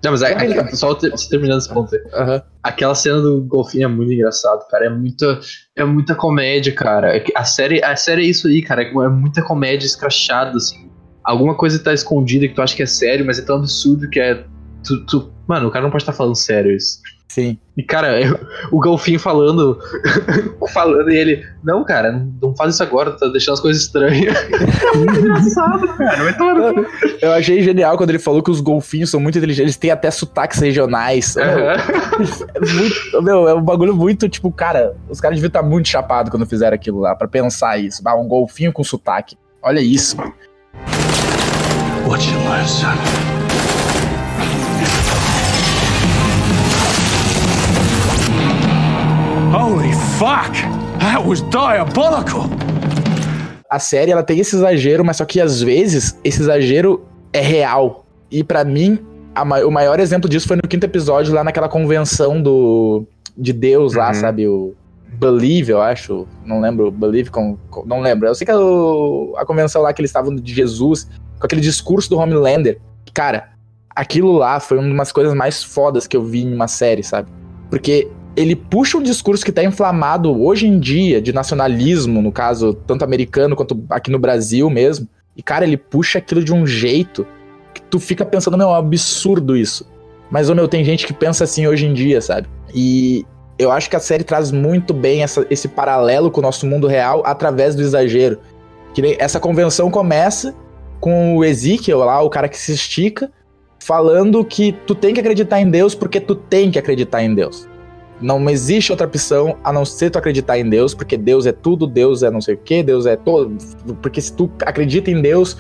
[0.05, 2.01] Não, mas é, é- só ter- terminando esse ponto aí.
[2.13, 2.43] Aham.
[2.63, 4.87] Aquela cena do golfinho é muito engraçado, cara.
[4.87, 5.41] É muita,
[5.77, 7.17] é muita comédia, cara.
[7.17, 8.83] É A série, a série é isso aí, cara.
[8.83, 10.89] É muita comédia escrachada, assim.
[11.25, 14.21] Alguma coisa tá escondida que tu acha que é sério, mas é tão absurdo que
[14.21, 14.45] é.
[14.85, 17.01] Tu, tu- Mano, o cara não pode estar falando sério isso.
[17.29, 17.59] Sim.
[17.77, 18.39] E, cara, eu-
[18.71, 19.79] o golfinho falando.
[20.73, 21.45] falando e ele.
[21.63, 24.35] Não, cara, não, faz isso agora, tá deixando as coisas estranhas.
[24.37, 26.33] É muito engraçado, cara.
[26.35, 26.87] Cu.
[27.21, 29.65] Eu achei genial quando ele falou que os golfinhos são muito inteligentes.
[29.65, 31.35] Eles têm até sotaques regionais.
[31.37, 31.77] Meu, Aham.
[32.55, 36.31] é muito- meu, é um bagulho muito, tipo, cara, os caras deviam estar muito chapados
[36.31, 38.03] quando fizeram aquilo lá, pra pensar isso.
[38.05, 39.37] Ah, um golfinho com sotaque.
[39.63, 40.33] Olha isso, mano.
[42.07, 43.34] What you learn, son?
[49.55, 50.53] Holy fuck!
[50.99, 52.49] That was diabolical!
[53.71, 58.05] A série, ela tem esse exagero, mas só que às vezes esse exagero é real.
[58.31, 58.99] E pra mim,
[59.35, 63.05] a o maior exemplo disso foi no quinto episódio, lá naquela convenção do
[63.37, 64.15] de Deus lá, Uhum.
[64.15, 64.47] sabe?
[64.49, 64.75] O
[65.09, 66.27] Believe, eu acho.
[66.45, 66.91] Não lembro.
[66.91, 68.27] Believe, com, com- não lembro.
[68.29, 71.61] Eu sei que é o- a convenção lá que eles estavam de Jesus, com aquele
[71.61, 72.81] discurso do Homelander.
[73.13, 73.51] Cara,
[73.95, 77.29] aquilo lá foi uma das coisas mais fodas que eu vi em uma série, sabe?
[77.71, 82.75] Porque ele puxa um discurso que tá inflamado hoje em dia, de nacionalismo, no caso,
[82.75, 85.09] tanto americano quanto aqui no Brasil mesmo.
[85.37, 87.27] E, cara, ele puxa aquilo de um jeito
[87.73, 89.87] que tu fica pensando, meu, é um absurdo isso.
[90.31, 92.49] Mas, meu, tem gente que pensa assim hoje em dia, sabe?
[92.75, 93.25] E
[93.59, 96.87] eu acho que a série traz muito bem essa, esse paralelo com o nosso mundo
[96.87, 98.39] real através do exagero.
[98.95, 100.55] Que essa convenção começa
[101.01, 103.31] com o Ezekiel lá, o cara que se estica,
[103.79, 107.69] falando que tu tem que acreditar em Deus porque tu tem que acreditar em Deus.
[108.21, 111.87] Não existe outra opção a não ser tu acreditar em Deus, porque Deus é tudo,
[111.87, 113.57] Deus é não sei o que, Deus é todo.
[114.01, 115.57] Porque se tu acredita em Deus,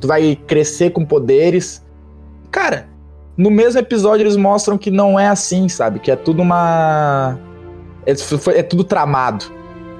[0.00, 1.84] tu vai crescer com poderes.
[2.50, 2.88] Cara,
[3.36, 5.98] no mesmo episódio eles mostram que não é assim, sabe?
[5.98, 7.38] Que é tudo uma.
[8.06, 8.12] É,
[8.58, 9.44] é tudo tramado.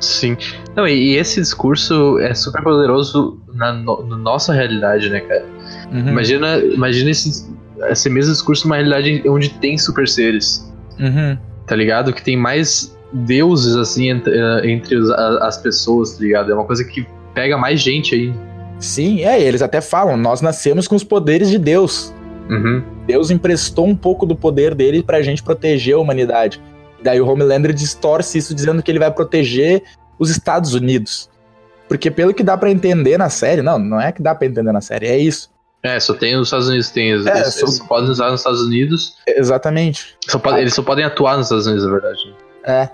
[0.01, 0.37] Sim.
[0.75, 5.45] Não, e, esse discurso é super poderoso na, no, nossa realidade, né, cara?
[5.93, 6.09] Uhum.
[6.09, 7.49] Imagina, imagina esse,
[7.91, 10.73] esse mesmo discurso numa realidade onde tem super seres.
[10.99, 11.37] Uhum
[11.69, 12.13] tá ligado?
[12.13, 16.51] Que tem mais deuses, assim, entre, eh, entre os, as pessoas, tá ligado?
[16.51, 18.35] É uma coisa que pega mais gente aí.
[18.79, 22.15] Sim, é, eles até falam, nós nascemos com os poderes de Deus.
[22.49, 22.83] Uhum.
[23.07, 26.61] Deus emprestou um pouco do poder dele pra gente proteger a humanidade.
[27.03, 29.83] Daí o Homelander distorce isso dizendo que ele vai proteger
[30.19, 31.29] os Estados Unidos.
[31.89, 34.73] Porque pelo que dá para entender na série, não, não é que dá para entender
[34.73, 35.51] na série, é isso.
[35.83, 37.11] É, só tem nos Estados Unidos, tem.
[37.11, 37.67] É, eles, só...
[37.67, 39.15] eles podem usar nos Estados Unidos.
[39.27, 40.17] Exatamente.
[40.29, 42.35] Só pode, eles só podem atuar nos Estados Unidos, na verdade.
[42.65, 42.89] É.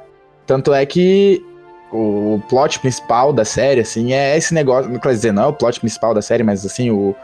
[0.47, 1.42] Tanto é que
[1.90, 4.90] o plot principal da série, assim, é esse negócio.
[4.90, 7.14] Não quer dizer, não é o plot principal da série, mas assim, o.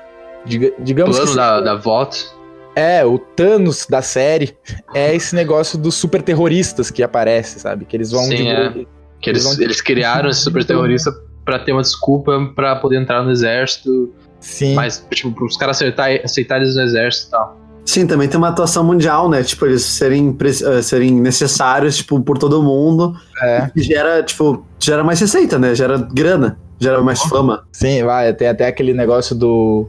[0.46, 1.36] Digamos Plano que.
[1.36, 2.26] da, da VOT.
[2.74, 4.56] É, o Thanos da série
[4.94, 7.84] é esse negócio dos super terroristas que aparece, sabe?
[7.84, 8.22] Que eles vão.
[8.22, 8.48] Sim, de...
[8.48, 8.86] é.
[9.20, 11.12] Que eles, eles, eles criaram esse super terrorista
[11.44, 14.74] pra ter uma desculpa pra poder entrar no exército Sim.
[14.74, 17.60] Mas, tipo, os caras aceitarem aceitar eles no exército e tal.
[17.84, 19.42] Sim, também tem uma atuação mundial, né?
[19.42, 23.14] Tipo, eles serem, uh, serem necessários, tipo, por todo mundo.
[23.42, 23.70] É.
[23.74, 25.74] E gera, tipo, gera mais receita, né?
[25.74, 27.64] Gera grana, gera mais fama.
[27.72, 28.32] Sim, vai.
[28.32, 29.88] Tem até aquele negócio do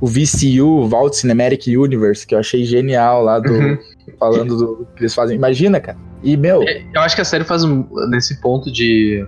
[0.00, 3.52] o VCU, Vault Cinematic Universe, que eu achei genial lá do.
[3.52, 3.78] Uhum.
[4.18, 5.36] Falando do que eles fazem.
[5.36, 5.98] Imagina, cara.
[6.24, 6.62] E, meu.
[6.62, 7.84] É, eu acho que a série faz um.
[8.08, 9.24] Nesse ponto de,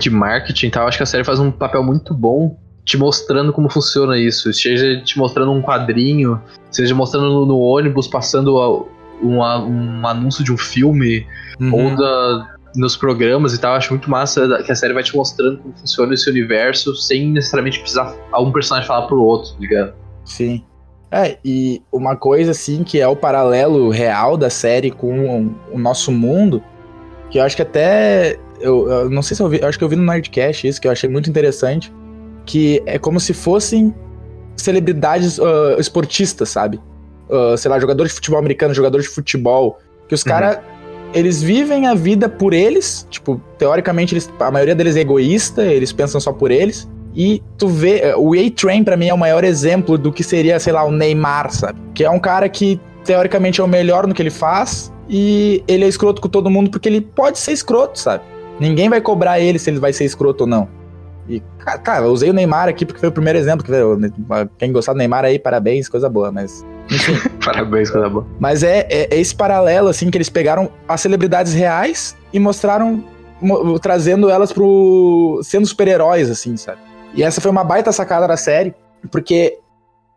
[0.00, 2.96] de marketing e tal, eu acho que a série faz um papel muito bom te
[2.98, 8.86] mostrando como funciona isso, seja te mostrando um quadrinho, seja mostrando no, no ônibus passando
[9.22, 11.26] um, um, anúncio de um filme,
[11.58, 11.72] uhum.
[11.72, 13.74] ou da, nos programas e tal.
[13.74, 17.80] Acho muito massa que a série vai te mostrando como funciona esse universo sem necessariamente
[17.80, 19.94] precisar algum personagem falar pro outro, tá ligado?
[20.24, 20.62] Sim.
[21.10, 25.78] É, e uma coisa assim que é o paralelo real da série com o, o
[25.78, 26.62] nosso mundo,
[27.30, 28.38] que eu acho que até.
[28.60, 30.80] Eu, eu, não sei se eu vi, eu acho que eu vi no Nerdcast isso,
[30.80, 31.92] que eu achei muito interessante
[32.44, 33.94] que é como se fossem
[34.56, 36.80] celebridades uh, esportistas, sabe?
[37.28, 39.78] Uh, sei lá, jogadores de futebol americano, jogadores de futebol.
[40.08, 40.28] Que os uhum.
[40.28, 40.58] caras,
[41.12, 43.06] eles vivem a vida por eles.
[43.10, 46.88] Tipo, teoricamente, eles, a maioria deles é egoísta, eles pensam só por eles.
[47.14, 50.58] E tu vê, eh, o A-Train pra mim é o maior exemplo do que seria,
[50.58, 51.80] sei lá, o Neymar, sabe?
[51.94, 55.84] Que é um cara que teoricamente é o melhor no que ele faz e ele
[55.84, 58.24] é escroto com todo mundo porque ele pode ser escroto, sabe?
[58.58, 60.68] Ninguém vai cobrar ele se ele vai ser escroto ou não.
[61.28, 61.42] E,
[61.82, 63.64] cara, eu usei o Neymar aqui porque foi o primeiro exemplo.
[64.58, 66.64] Quem gostar do Neymar aí, parabéns, coisa boa, mas.
[66.90, 67.14] Enfim.
[67.44, 68.26] parabéns, coisa boa.
[68.38, 73.02] Mas é, é, é, esse paralelo, assim, que eles pegaram as celebridades reais e mostraram.
[73.40, 75.40] Mo trazendo elas pro.
[75.42, 76.78] sendo super-heróis, assim, sabe?
[77.14, 78.74] E essa foi uma baita sacada da série,
[79.10, 79.58] porque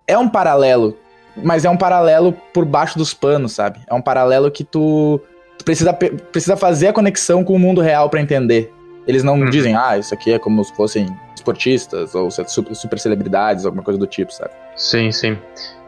[0.07, 0.97] é um paralelo,
[1.43, 3.79] mas é um paralelo por baixo dos panos, sabe?
[3.87, 5.19] É um paralelo que tu,
[5.57, 8.73] tu precisa, precisa fazer a conexão com o mundo real para entender.
[9.07, 9.49] Eles não uhum.
[9.49, 13.99] dizem, ah, isso aqui é como se fossem esportistas ou super, super celebridades, alguma coisa
[13.99, 14.51] do tipo, sabe?
[14.75, 15.37] Sim, sim.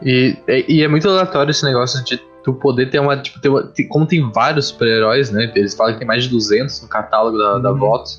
[0.02, 0.36] E,
[0.68, 3.16] e é muito aleatório esse negócio de tu poder ter uma.
[3.16, 5.50] Tipo, ter uma, como tem vários super-heróis, né?
[5.54, 7.62] Eles falam que tem mais de 200 no catálogo da, uhum.
[7.62, 8.10] da VOT.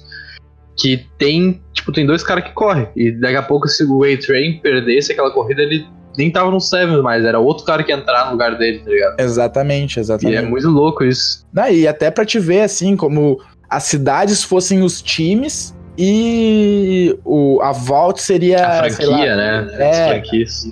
[0.78, 1.62] Que tem.
[1.74, 2.88] Tipo, tem dois caras que correm.
[2.96, 5.86] E daqui a pouco, se o A-Train perdesse aquela corrida, ele
[6.18, 7.26] nem tava no Seven mais.
[7.26, 9.20] Era outro cara que ia entrar no lugar dele, tá ligado?
[9.20, 10.36] Exatamente, exatamente.
[10.36, 11.46] E é muito louco isso.
[11.52, 13.40] Daí, até pra te ver, assim, como
[13.72, 18.68] as cidades fossem os times e o, a Vault seria.
[18.68, 19.68] A franquia, lá, né?
[19.80, 20.24] É,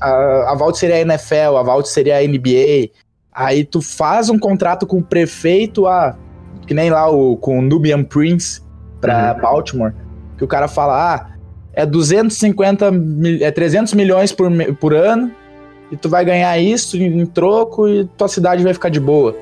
[0.01, 2.89] a, a Vault seria a NFL, a Vault seria a NBA.
[3.31, 6.17] Aí tu faz um contrato com o prefeito, a,
[6.67, 8.61] que nem lá o, com o Nubian Prince
[8.99, 9.41] pra uhum.
[9.41, 9.93] Baltimore,
[10.37, 11.29] que o cara fala: ah,
[11.71, 12.91] é 250,
[13.39, 15.31] é 300 milhões por, por ano,
[15.89, 19.33] e tu vai ganhar isso em troco e tua cidade vai ficar de boa.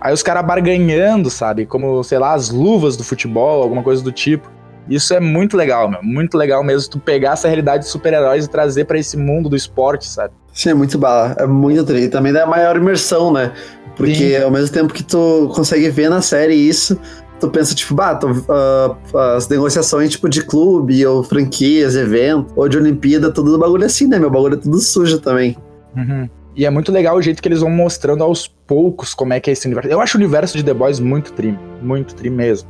[0.00, 1.66] Aí os caras barganhando, sabe?
[1.66, 4.50] Como, sei lá, as luvas do futebol, alguma coisa do tipo.
[4.88, 6.02] Isso é muito legal, meu.
[6.02, 9.56] Muito legal mesmo tu pegar essa realidade de super-heróis e trazer para esse mundo do
[9.56, 10.32] esporte, sabe?
[10.52, 11.36] Sim, é muito bala.
[11.38, 12.04] É muito tri.
[12.04, 13.52] E também dá maior imersão, né?
[13.96, 14.42] Porque Sim.
[14.42, 16.98] ao mesmo tempo que tu consegue ver na série isso,
[17.38, 22.68] tu pensa, tipo, bah, tu, uh, as negociações, tipo, de clube, ou franquias, evento, ou
[22.68, 24.18] de Olimpíada, tudo do bagulho assim, né?
[24.18, 25.56] Meu bagulho é tudo sujo também.
[25.96, 26.28] Uhum.
[26.56, 29.50] E é muito legal o jeito que eles vão mostrando aos poucos como é que
[29.50, 29.90] é esse universo.
[29.90, 32.68] Eu acho o universo de The Boys muito trim, muito trim mesmo.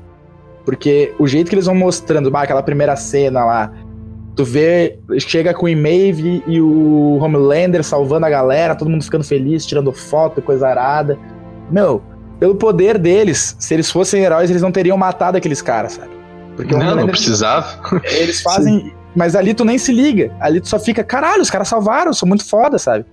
[0.65, 3.73] Porque o jeito que eles vão mostrando, bah, aquela primeira cena lá,
[4.37, 9.25] tu vê, chega com o Maeve e o Homelander salvando a galera, todo mundo ficando
[9.25, 11.19] feliz, tirando foto, coisa arada.
[11.71, 12.03] Meu,
[12.39, 16.11] pelo poder deles, se eles fossem heróis, eles não teriam matado aqueles caras, sabe?
[16.55, 17.81] Porque não, não precisava.
[18.05, 18.81] Eles fazem.
[18.81, 18.93] Sim.
[19.17, 20.33] Mas ali tu nem se liga.
[20.39, 23.05] Ali tu só fica, caralho, os caras salvaram, sou muito foda, sabe?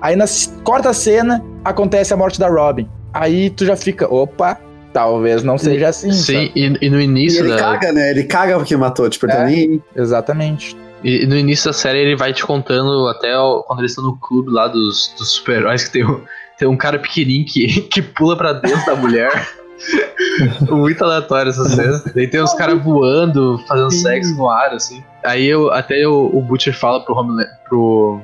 [0.00, 0.24] Aí na
[0.62, 2.88] quarta cena acontece a morte da Robin.
[3.12, 4.58] Aí tu já fica, opa,
[4.92, 6.12] talvez não seja assim.
[6.12, 7.58] Sim, e, e, no início e ele da.
[7.58, 8.10] caga, né?
[8.10, 9.82] Ele caga porque matou, tipo, é, nem...
[9.94, 10.76] Exatamente.
[11.02, 13.32] E no início da série ele vai te contando até
[13.66, 16.22] quando eles estão no clube lá dos, dos super-heróis que tem o
[16.58, 19.48] tem um cara pequenininho que, que pula pra dentro da mulher.
[20.70, 22.02] Muito aleatório essa cena.
[22.14, 25.02] Daí tem uns caras voando, fazendo sexo no ar, assim.
[25.24, 28.20] Aí eu, até eu, o Butcher fala pro, Homelander, pro,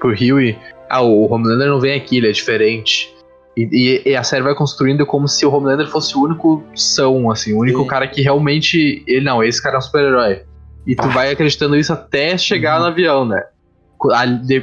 [0.00, 3.14] pro Huey: Ah, o Homelander não vem aqui, ele é diferente.
[3.56, 7.30] E, e, e, a série vai construindo como se o Homelander fosse o único são,
[7.30, 7.86] assim, o único Sim.
[7.88, 9.02] cara que realmente.
[9.06, 10.42] Ele não, esse cara é um super-herói.
[10.86, 11.08] E tu ah.
[11.08, 12.82] vai acreditando isso até chegar uhum.
[12.82, 13.42] no avião, né?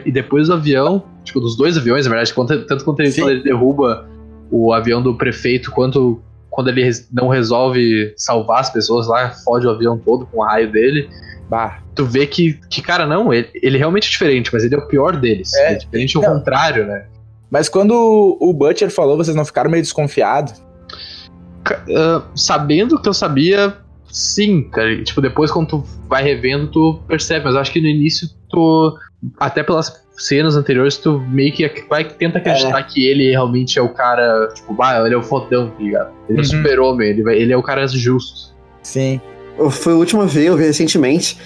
[0.05, 2.33] E depois do avião, tipo, dos dois aviões, na verdade,
[2.65, 4.07] tanto quanto ele, quando ele derruba
[4.49, 9.69] o avião do prefeito, quanto quando ele não resolve salvar as pessoas lá, fode o
[9.69, 11.09] avião todo com o raio dele.
[11.49, 11.79] Bah.
[11.93, 14.87] Tu vê que, que cara, não, ele, ele realmente é diferente, mas ele é o
[14.87, 15.53] pior deles.
[15.55, 17.05] É, é diferente ao contrário, né?
[17.49, 20.53] Mas quando o Butcher falou, vocês não ficaram meio desconfiados?
[21.87, 23.77] Uh, sabendo que eu sabia,
[24.11, 25.03] sim, cara.
[25.03, 27.45] Tipo, depois quando tu vai revendo, tu percebe.
[27.45, 28.97] Mas eu acho que no início tu.
[29.39, 32.83] Até pelas cenas anteriores, tu meio que vai tenta acreditar é.
[32.83, 34.49] que ele realmente é o cara.
[34.53, 36.11] Tipo, ah, ele é o fodão, tá ligado?
[36.29, 36.37] Ele uhum.
[36.37, 38.55] é o super-homem, ele, ele é o cara justo.
[38.83, 39.19] Sim.
[39.71, 41.37] Foi o último ver, eu vi recentemente.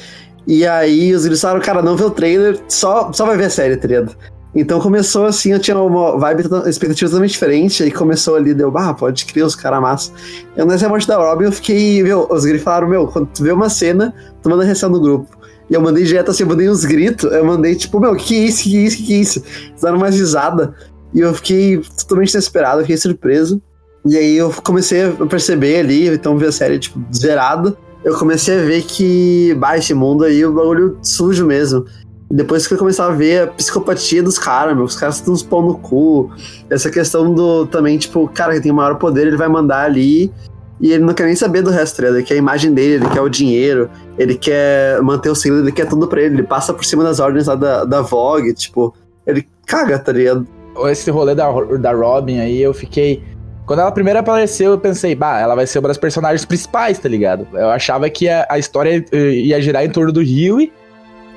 [0.47, 3.49] E aí os eles falaram, cara, não vê o trailer, só, só vai ver a
[3.49, 4.15] série, tá ligado?
[4.55, 8.93] Então começou assim, eu tinha uma vibe, expectativa totalmente diferente, aí começou ali, deu, bah,
[8.95, 10.11] pode crer, os caras massa.
[10.55, 13.51] Eu nessa morte da Robin, eu fiquei, meu, os gritos falaram, meu, quando tu vê
[13.51, 15.37] uma cena, tu manda reação no grupo.
[15.69, 18.39] E eu mandei direto assim, eu mandei uns gritos, eu mandei tipo, meu, que é
[18.45, 19.43] isso, que é isso, que é isso?
[19.69, 20.73] Eles deram uma risada.
[21.13, 23.61] E eu fiquei totalmente desesperado, fiquei surpreso.
[24.03, 27.77] E aí eu comecei a perceber ali, então vi a série, tipo, zerada.
[28.03, 31.85] Eu comecei a ver que, bah, esse mundo aí, o bagulho sujo mesmo.
[32.31, 35.43] Depois que eu começava a ver a psicopatia dos caras, meu, os caras estão uns
[35.43, 36.31] pão no cu.
[36.69, 40.31] Essa questão do também, tipo, cara que tem maior poder, ele vai mandar ali
[40.79, 43.09] e ele não quer nem saber do resto, tá ele quer a imagem dele, ele
[43.09, 46.73] quer o dinheiro, ele quer manter o segredo, ele quer tudo pra ele, ele passa
[46.73, 48.93] por cima das ordens lá da, da Vogue, tipo,
[49.27, 50.47] ele caga, tá ligado?
[50.85, 53.21] Esse rolê da, da Robin aí, eu fiquei.
[53.69, 57.07] Quando ela primeiro apareceu, eu pensei, bah, ela vai ser uma das personagens principais, tá
[57.07, 57.47] ligado?
[57.53, 60.73] Eu achava que a, a história ia girar em torno do Huey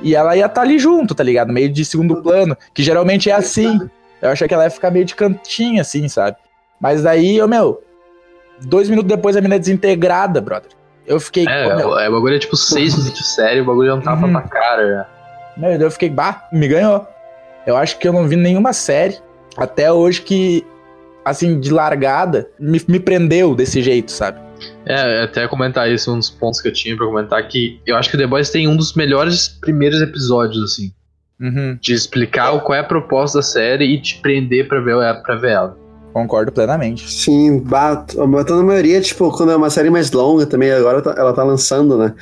[0.00, 1.52] e ela ia estar tá ali junto, tá ligado?
[1.52, 3.78] Meio de segundo plano, que geralmente é assim.
[4.22, 6.38] Eu achei que ela ia ficar meio de cantinho, assim, sabe?
[6.80, 7.82] Mas daí, eu, meu,
[8.64, 10.70] Dois minutos depois a mina é desintegrada, brother.
[11.06, 11.46] Eu fiquei.
[11.46, 14.00] É, meu, é, o bagulho é tipo seis minutos de série, o bagulho é um
[14.00, 14.32] tapa uhum.
[14.32, 15.08] pra cara.
[15.56, 17.06] Meu, eu fiquei, bah, me ganhou.
[17.66, 19.18] Eu acho que eu não vi nenhuma série
[19.56, 20.64] até hoje que,
[21.24, 24.40] assim, de largada, me, me prendeu desse jeito, sabe?
[24.86, 28.10] É, até comentar isso, um dos pontos que eu tinha pra comentar, que eu acho
[28.10, 30.92] que The Boys tem um dos melhores primeiros episódios, assim.
[31.40, 31.76] Uhum.
[31.80, 35.50] De explicar qual é a proposta da série e te prender pra ver, pra ver
[35.50, 35.76] ela.
[36.12, 37.10] Concordo plenamente.
[37.10, 38.26] Sim, bato.
[38.28, 41.42] Matando a maioria, tipo, quando é uma série mais longa também, agora tá, ela tá
[41.42, 42.14] lançando, né?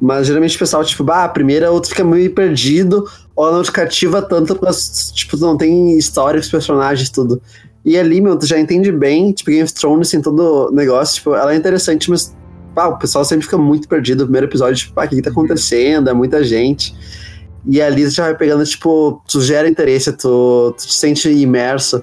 [0.00, 3.04] Mas geralmente o pessoal, tipo, bah, a primeira outro fica meio perdido,
[3.36, 4.72] ou ela não te cativa tanto, porque,
[5.14, 7.42] tipo, não tem história com os personagens, tudo.
[7.84, 11.16] E ali, meu, tu já entende bem, tipo, Game of Thrones tem todo o negócio,
[11.16, 12.34] tipo, ela é interessante, mas
[12.74, 15.22] pá, o pessoal sempre fica muito perdido no primeiro episódio, tipo, pá, o que, que
[15.22, 16.08] tá acontecendo?
[16.08, 16.94] É muita gente.
[17.66, 22.02] E ali tu já vai pegando, tipo, tu gera interesse, tu, tu te sente imerso.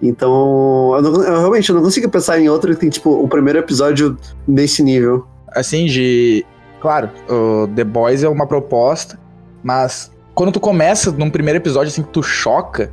[0.00, 3.28] Então, eu, não, eu, realmente eu não consigo pensar em outro que tem, tipo, o
[3.28, 5.26] primeiro episódio nesse nível.
[5.48, 6.44] Assim, de.
[6.80, 9.18] Claro, o The Boys é uma proposta,
[9.64, 12.92] mas quando tu começa num primeiro episódio assim que tu choca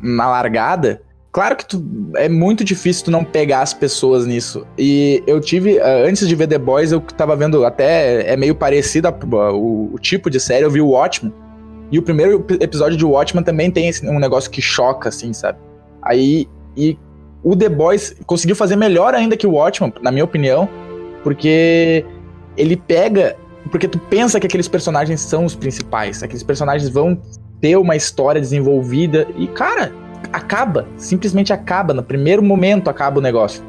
[0.00, 1.00] na largada,
[1.32, 1.82] claro que tu,
[2.14, 4.66] é muito difícil tu não pegar as pessoas nisso.
[4.78, 8.54] E eu tive, eh, antes de ver The Boys, eu tava vendo até, é meio
[8.54, 11.32] parecido a, o, o, tipo de série, eu vi o Watchmen.
[11.90, 15.58] E o primeiro episódio de Watchmen também tem esse, um negócio que choca, assim, sabe?
[16.02, 16.98] Aí, e
[17.42, 20.68] o The Boys conseguiu fazer melhor ainda que o Watchmen, na minha opinião,
[21.22, 22.04] porque
[22.56, 23.36] ele pega.
[23.70, 27.20] Porque tu pensa que aqueles personagens são os principais, aqueles personagens vão
[27.60, 29.92] ter uma história desenvolvida e, cara,
[30.32, 33.62] acaba, simplesmente acaba, no primeiro momento acaba o negócio.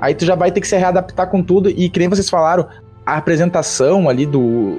[0.00, 2.66] Aí tu já vai ter que se readaptar com tudo e, que nem vocês falaram,
[3.06, 4.78] a apresentação ali do,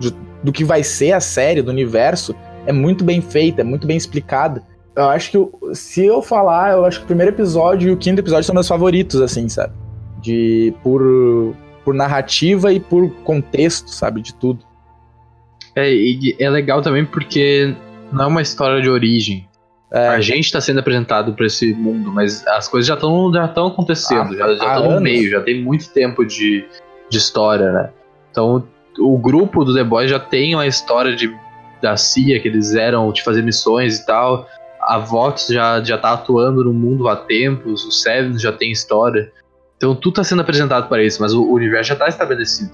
[0.00, 2.34] do, do que vai ser a série, do universo,
[2.66, 4.62] é muito bem feita, é muito bem explicada.
[4.96, 8.20] Eu acho que, se eu falar, eu acho que o primeiro episódio e o quinto
[8.20, 9.72] episódio são meus favoritos, assim, sabe?
[10.20, 14.20] De, por, por narrativa e por contexto, sabe?
[14.20, 14.64] De tudo.
[15.74, 17.74] É, e é legal também porque
[18.12, 19.48] não é uma história de origem.
[19.92, 23.46] É, A gente tá sendo apresentado pra esse mundo, mas as coisas já estão já
[23.48, 26.64] tão acontecendo, Há- já estão no meio, já tem muito tempo de,
[27.10, 27.90] de história, né?
[28.30, 28.64] Então
[28.98, 31.34] o grupo do The Boys já tem uma história de,
[31.82, 34.46] da CIA, que eles eram de fazer missões e tal.
[34.80, 39.30] A Vox já, já tá atuando no mundo há tempos, o Seven já tem história.
[39.76, 42.70] Então tudo tá sendo apresentado para isso, mas o universo já tá estabelecido.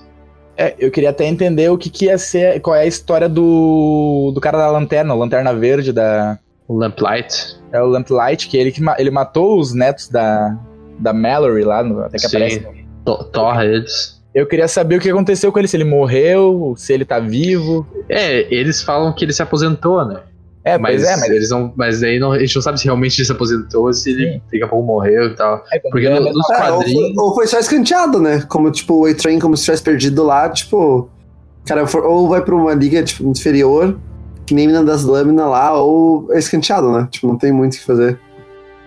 [0.57, 4.31] é, eu queria até entender o que, que ia ser, qual é a história do,
[4.35, 6.38] do cara da lanterna, o Lanterna Verde da.
[6.68, 7.57] O Lamplight.
[7.72, 10.57] É o Lamplight, que ele, que ma- ele matou os netos da,
[10.98, 12.37] da Mallory lá, no, até que Sim.
[12.37, 12.66] aparece.
[13.04, 14.18] To- Torra eles.
[14.35, 17.87] Eu queria saber o que aconteceu com ele, se ele morreu, se ele tá vivo.
[18.09, 20.20] É, eles falam que ele se aposentou, né?
[20.62, 21.31] É, mas, pois é, mas.
[21.31, 23.92] eles não, mas aí não, a gente não sabe se realmente ele se aposentou ou
[23.94, 24.40] se ele Sim.
[24.52, 25.64] daqui a pouco morreu e tal.
[25.72, 27.16] É, Porque no- mesma- nos É, ou, foi, quadrinhos.
[27.18, 28.42] ou foi só escanteado, né?
[28.48, 31.09] Como, tipo, o A-Train, como se tivesse perdido lá, tipo.
[31.66, 33.98] Cara, for- ou vai pra uma liga tipo, inferior,
[34.49, 37.07] que nem mina das lâminas lá, ou é escanteado, né?
[37.11, 38.19] Tipo, não tem muito o que fazer.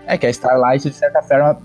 [0.08, 1.56] É que a Starlight, de certa forma,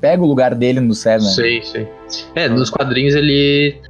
[0.00, 1.26] pega o lugar dele no Seven.
[1.26, 1.86] Sim, sim.
[2.34, 3.80] É, nos quadrinhos ele.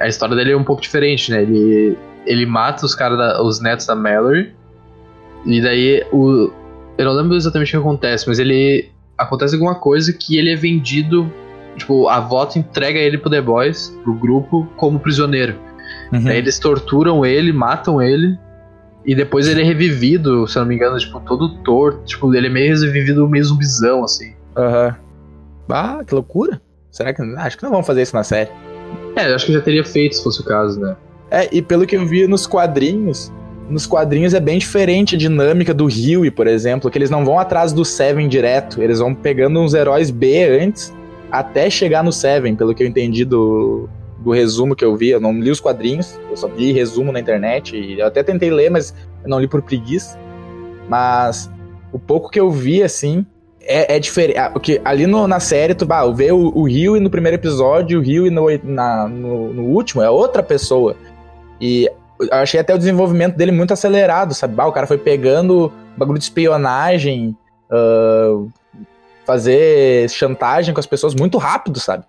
[0.00, 1.42] A história dele é um pouco diferente, né?
[1.42, 4.54] Ele, ele mata os caras, da- os netos da Mallory.
[5.44, 6.50] E daí o.
[6.96, 8.90] Eu não lembro exatamente o que acontece, mas ele.
[9.18, 11.30] Acontece alguma coisa que ele é vendido.
[11.76, 15.56] Tipo, a voto entrega ele pro The Boys, pro grupo, como prisioneiro.
[16.12, 16.24] Uhum.
[16.24, 18.38] Daí eles torturam ele, matam ele.
[19.08, 22.04] E depois ele é revivido, se eu não me engano, tipo, todo torto.
[22.04, 24.34] Tipo, ele é meio revivido meio zumbizão, assim.
[24.54, 24.94] Aham.
[25.66, 26.60] Ah, que loucura.
[26.90, 27.22] Será que.
[27.22, 28.50] Acho que não vão fazer isso na série.
[29.16, 30.94] É, acho que já teria feito se fosse o caso, né?
[31.30, 33.32] É, e pelo que eu vi nos quadrinhos,
[33.70, 37.38] nos quadrinhos é bem diferente a dinâmica do Huey, por exemplo, que eles não vão
[37.38, 40.94] atrás do Seven direto, eles vão pegando uns heróis B antes,
[41.32, 43.88] até chegar no Seven, pelo que eu entendi do,
[44.18, 45.10] do resumo que eu vi.
[45.10, 48.50] Eu não li os quadrinhos, eu só vi resumo na internet, e eu até tentei
[48.50, 50.18] ler, mas eu não li por preguiça.
[50.88, 51.50] Mas
[51.92, 53.24] o pouco que eu vi, assim,
[53.60, 54.38] é, é diferente.
[54.38, 58.02] ah, Porque ali no- na série, tu bah, vê o, Rio no primeiro episódio, o
[58.02, 60.96] Rio no, na- no, no último, é outra pessoa.
[61.60, 64.54] E eu achei até o desenvolvimento dele muito acelerado, sabe?
[64.54, 67.36] Bah, o cara foi pegando bagulho de espionagem,
[67.70, 68.44] ah,
[69.26, 72.04] fazer chantagem com as pessoas muito rápido, sabe?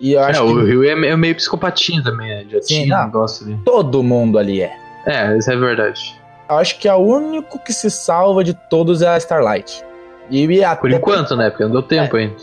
[0.00, 2.44] E eu acho é, que o Rio é é meio psicopatinho também, né?
[2.50, 3.58] Já Sim, tinha um negócio ali.
[3.64, 4.72] todo mundo ali é.
[5.06, 6.00] É, isso é verdade.
[6.48, 9.82] Eu acho que o único que se salva de todos é a Starlight.
[10.30, 11.50] E, até Por enquanto, né?
[11.50, 12.20] Porque não deu tempo É.
[12.20, 12.36] ainda.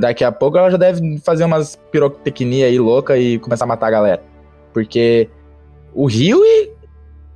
[0.00, 3.86] Daqui a pouco ela já deve fazer umas pirotecnia aí louca e começar a matar
[3.86, 4.22] a galera.
[4.74, 5.28] Porque
[5.94, 6.40] o Rio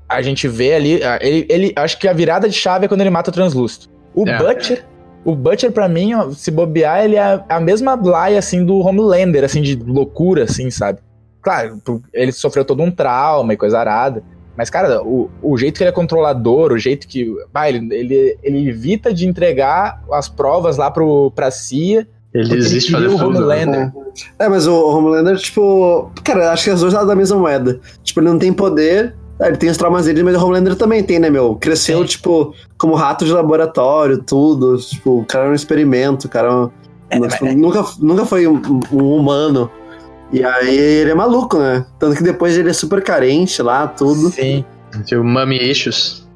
[0.08, 3.00] a gente vê ali, a- ele, ele acho que a virada de chave é quando
[3.00, 3.86] ele mata o Translúcido.
[4.14, 4.36] O É.
[4.36, 4.84] Butcher,
[5.24, 9.44] o Butcher pra mim, ó, se bobear, ele é a mesma Bly assim do Homelander,
[9.44, 10.98] assim de loucura assim, sabe?
[11.40, 11.80] Claro,
[12.12, 14.22] ele sofreu todo um trauma e coisa arada.
[14.56, 17.26] Mas, cara, o, o jeito que ele é controlador, o jeito que.
[17.52, 22.94] Bah, ele, ele, ele evita de entregar as provas lá pro, pra CIA Ele existe
[22.94, 23.30] ele o tudo.
[23.30, 23.38] né?
[23.38, 23.92] Homelander.
[24.38, 26.12] É, mas o Homelander, tipo.
[26.22, 27.80] Cara, acho que as duas lados da mesma moeda.
[28.02, 29.14] Tipo, ele não tem poder.
[29.42, 31.56] É, Ele tem os traumas dele, mas o Homelander também tem, né, meu?
[31.56, 32.04] Cresceu, Sim.
[32.06, 34.76] tipo, como rato de laboratório, tudo.
[34.78, 36.54] Tipo, o cara era um experimento, o cara.
[36.54, 36.70] um-
[37.10, 38.60] É, tipo, mas- nunca, nunca foi um,
[38.92, 39.70] um humano.
[40.32, 41.84] E aí ele é maluco, né?
[41.98, 44.30] Tanto que depois ele é super carente lá, tudo.
[44.30, 44.64] Sim.
[45.04, 46.26] Tinha o Mummy Issues.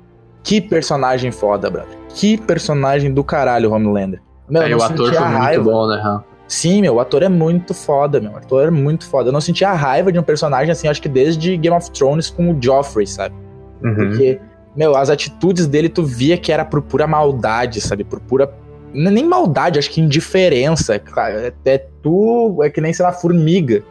[0.43, 1.97] Que personagem foda, brother.
[2.11, 4.21] Que personagem do caralho, Homelander.
[4.49, 5.65] Meu, eu o não ator foi muito raiva.
[5.65, 5.97] bom, né?
[5.97, 6.25] Rafa?
[6.49, 8.31] Sim, meu, o ator é muito foda, meu.
[8.33, 9.29] O ator é muito foda.
[9.29, 12.53] Eu não sentia raiva de um personagem assim, acho que desde Game of Thrones com
[12.53, 13.35] o Joffrey, sabe?
[13.83, 13.95] Uhum.
[13.95, 14.39] Porque,
[14.77, 18.05] meu, as atitudes dele tu via que era por pura maldade, sabe?
[18.05, 18.49] Por pura.
[18.95, 20.99] Nem maldade, acho que indiferença.
[20.99, 23.83] Cara, Até tu é que nem, sei lá, formiga.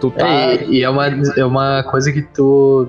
[0.00, 0.28] Tu tá.
[0.28, 2.88] É, e, é, uma, é uma coisa que tu,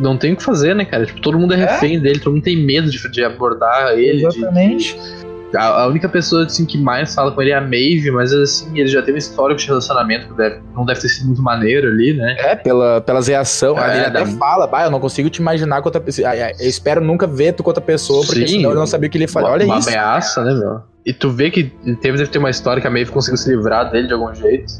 [0.00, 1.06] não tem o que fazer, né, cara?
[1.06, 1.66] Tipo, todo mundo é É?
[1.66, 4.18] refém dele, todo mundo tem medo de, de abordar ele.
[4.18, 4.94] de- Exatamente.
[4.98, 5.23] de-
[5.56, 8.78] a, a única pessoa assim, que mais fala com ele é a Maeve, mas assim,
[8.78, 11.88] ele já teve uma história de relacionamento que deve- não deve ter sido muito maneiro
[11.88, 12.36] ali, né?
[12.38, 13.78] É, pela, pelas reações.
[13.82, 16.34] É, ele até da- fala, bah, eu não consigo te imaginar com outra pessoa.
[16.36, 18.56] Eu espero nunca ver tu com outra pessoa, porque Sim.
[18.58, 19.48] senão eu não sabia o que ele faria.
[19.48, 19.88] uma, Olha uma isso.
[19.88, 20.80] ameaça, né, meu?
[21.06, 21.64] E tu vê que
[22.00, 24.72] teve, deve ter uma história que a Maeve conseguiu se livrar dele de algum jeito.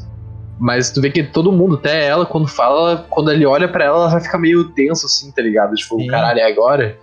[0.57, 3.97] Mas tu vê que todo mundo, até ela, quando fala, quando ele olha pra ela,
[3.97, 5.75] ela vai ficar meio tenso, assim, tá ligado?
[5.75, 6.07] Tipo, Sim.
[6.07, 6.95] caralho, é agora?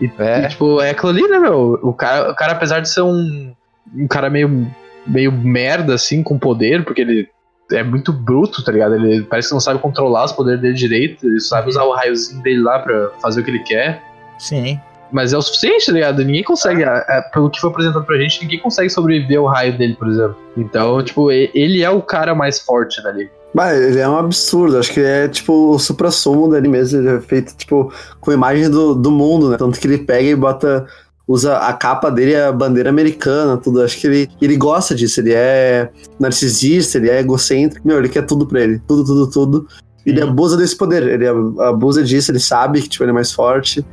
[0.00, 0.44] E, É.
[0.44, 1.78] e, tipo, é aquilo ali, né, meu?
[1.82, 3.52] O cara, o cara apesar de ser um,
[3.94, 4.66] um cara meio,
[5.06, 7.28] meio merda, assim, com poder, porque ele
[7.72, 8.94] é muito bruto, tá ligado?
[8.94, 12.42] Ele parece que não sabe controlar os poderes dele direito, ele sabe usar o raiozinho
[12.42, 14.02] dele lá pra fazer o que ele quer.
[14.38, 14.80] Sim.
[15.10, 16.22] Mas é o suficiente, tá ligado?
[16.24, 19.76] Ninguém consegue, é, é, pelo que foi apresentado pra gente, ninguém consegue sobreviver ao raio
[19.76, 20.36] dele, por exemplo.
[20.56, 23.30] Então, tipo, e- ele é o cara mais forte dali.
[23.60, 27.56] Ele é um absurdo, acho que é tipo o supra-sumo dele mesmo, ele é feito
[27.56, 29.56] tipo com imagem do, do mundo, né?
[29.56, 30.86] Tanto que ele pega e bota,
[31.26, 33.82] usa a capa dele, a bandeira americana, tudo.
[33.82, 38.22] Acho que ele, ele gosta disso, ele é narcisista, ele é egocêntrico, meu, ele quer
[38.22, 39.68] tudo pra ele, tudo, tudo, tudo.
[40.06, 40.28] E ele Sim.
[40.28, 43.84] abusa desse poder, ele abusa disso, ele sabe que tipo, ele é mais forte.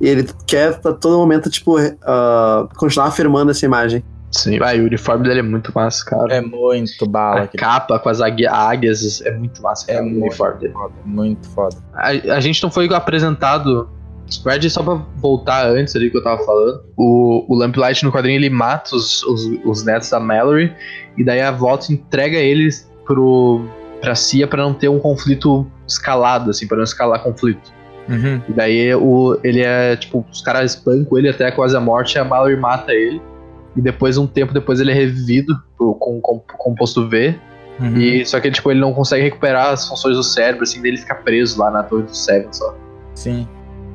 [0.00, 4.04] E ele quer a todo momento, tipo, ah, continuar afirmando essa imagem.
[4.30, 6.34] Sim, vai, o uniforme dele é muito massa, cara.
[6.34, 7.40] É muito bala.
[7.40, 10.60] a aquele- capa com as águi- águias é muito massa, É cara, o muito uniforme
[10.60, 10.72] dele.
[10.74, 11.76] foda, muito foda.
[11.94, 13.88] A, a gente não foi apresentado.
[14.44, 16.82] Red, só pra voltar antes ali que eu tava falando.
[16.98, 20.70] O, o Lamplight no quadrinho ele mata os, os, os netos da Mallory.
[21.16, 23.64] E daí a Volta entrega eles pro,
[24.02, 27.72] pra Cia pra não ter um conflito escalado, assim, pra não escalar conflito.
[28.06, 28.42] Uhum.
[28.46, 32.18] E daí o, ele é, tipo, os caras espancam ele até quase a morte e
[32.18, 33.22] a Mallory mata ele.
[33.76, 37.34] E depois, um tempo depois, ele é revivido pro- com, com composto V.
[37.80, 37.96] Uhum.
[37.96, 41.14] E, só que tipo, ele não consegue recuperar as funções do cérebro, assim, dele fica
[41.14, 42.74] preso lá na torre do Seven só.
[43.14, 43.46] Sim.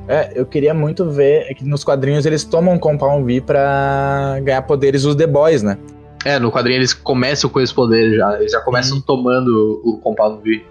[0.08, 4.62] É, eu queria muito ver é que nos quadrinhos eles tomam Compound V pra ganhar
[4.62, 5.78] poderes dos The Boys, né?
[6.24, 8.38] É, no quadrinho eles começam com esse poder já.
[8.38, 10.62] Eles já começam tomando o Compound V.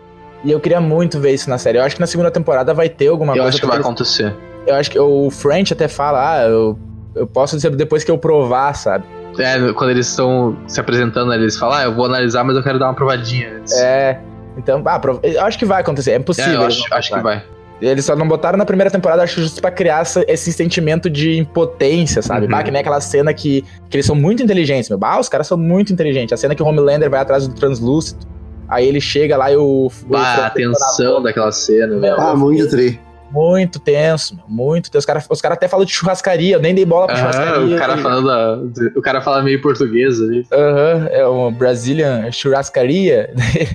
[0.43, 1.77] E eu queria muito ver isso na série.
[1.77, 3.49] Eu acho que na segunda temporada vai ter alguma Eu coisa.
[3.49, 4.35] acho que vai porque acontecer.
[4.67, 6.77] Eu acho que o French até fala, ah, eu,
[7.15, 9.05] eu posso dizer depois que eu provar, sabe?
[9.39, 12.61] É, quando eles estão se apresentando, ali, eles falam, ah, eu vou analisar, mas eu
[12.63, 13.73] quero dar uma provadinha antes.
[13.73, 14.19] É.
[14.55, 16.11] Então, ah, prov- eu acho que vai acontecer.
[16.11, 16.53] É É, impossível.
[16.53, 17.43] eu eles acho, acho que vai.
[17.81, 21.09] Eles só não botaram na primeira temporada, acho que justo pra criar essa- esse sentimento
[21.09, 22.45] de impotência, sabe?
[22.45, 22.51] Uhum.
[22.51, 24.97] Bah, que nem aquela cena que, que eles são muito inteligentes, meu.
[24.99, 26.31] Bah, os caras são muito inteligentes.
[26.31, 28.25] A cena que o Homelander vai atrás do Translúcido,
[28.69, 29.87] aí ele chega lá e o.
[29.87, 32.15] o Bah, a Frank tensão daquela cena, velho.
[32.21, 32.99] Ah, muito tri.
[33.33, 34.99] Muito tenso, muito tenso.
[34.99, 37.75] Os caras os cara até falam de churrascaria, eu nem dei bola pra Aham, churrascaria.
[37.75, 38.59] o cara da-
[38.95, 40.45] o cara fala meio português ali.
[40.53, 43.33] Aham, é uma Brazilian churrascaria.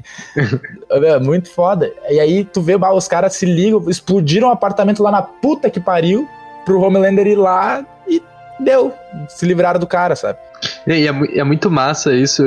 [0.90, 1.92] É muito foda.
[2.08, 5.68] E aí tu vê, bah, os caras se ligam, explodiram o apartamento lá na puta
[5.68, 6.26] que pariu,
[6.64, 8.22] pro Homelander ir lá e
[8.60, 8.92] deu.
[9.28, 10.38] Se livraram do cara, sabe?
[10.86, 12.42] E é, é muito massa isso.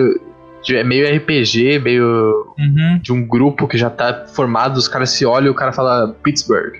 [0.70, 2.53] É meio RPG, meio
[3.01, 6.16] de um grupo que já tá formado, os caras se olham e o cara fala
[6.24, 6.74] Pittsburgh.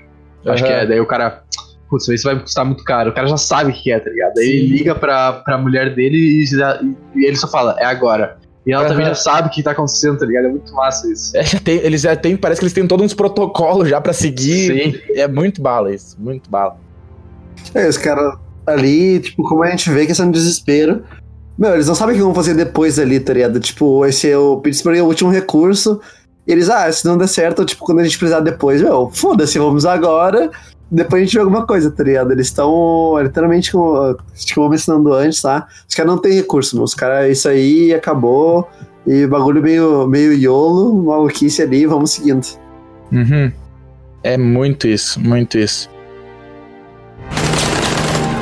[0.46, 1.44] Acho que é, daí o cara.
[1.90, 3.10] Putz, isso vai custar muito caro.
[3.10, 4.38] O cara já sabe o que é, tá ligado?
[4.38, 6.80] Aí ele liga pra, pra mulher dele e, já-
[7.14, 8.38] e ele só fala, é agora.
[8.66, 8.92] E ela Aham.
[8.92, 10.46] também já sabe o que tá acontecendo, tá ligado?
[10.46, 11.36] É muito massa isso.
[11.36, 14.14] É, já tem, eles já tem, parece que eles têm todos uns protocolos já pra
[14.14, 14.94] seguir.
[14.94, 15.02] Sim.
[15.20, 16.78] É muito bala isso, muito bala.
[17.74, 18.36] É, os caras
[18.66, 21.04] ali, tipo, como a gente vê que são no desespero.
[21.58, 23.60] Meu, eles não sabem o que vão fazer depois ali, tá ligado?
[23.60, 26.00] Tipo, esse é o Pittsburgh é o último recurso.
[26.48, 29.86] Eles, ah, se não der certo, tipo, quando a gente precisar depois, meu, foda-se, vamos
[29.86, 30.50] agora.
[30.90, 32.32] Depois a gente vê alguma coisa, tá ligado?
[32.32, 34.18] Eles estão literalmente, como,
[34.54, 35.68] como mencionando antes, tá?
[35.88, 36.84] Os caras não têm recurso, meu.
[36.84, 38.68] Os caras, isso aí acabou.
[39.08, 42.46] E bagulho meio, meio iolo, maluquice ali, vamos seguindo.
[43.12, 43.52] Uhum.
[44.24, 45.90] É muito isso, muito isso.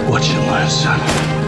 [0.10, 1.39] What you learn, son?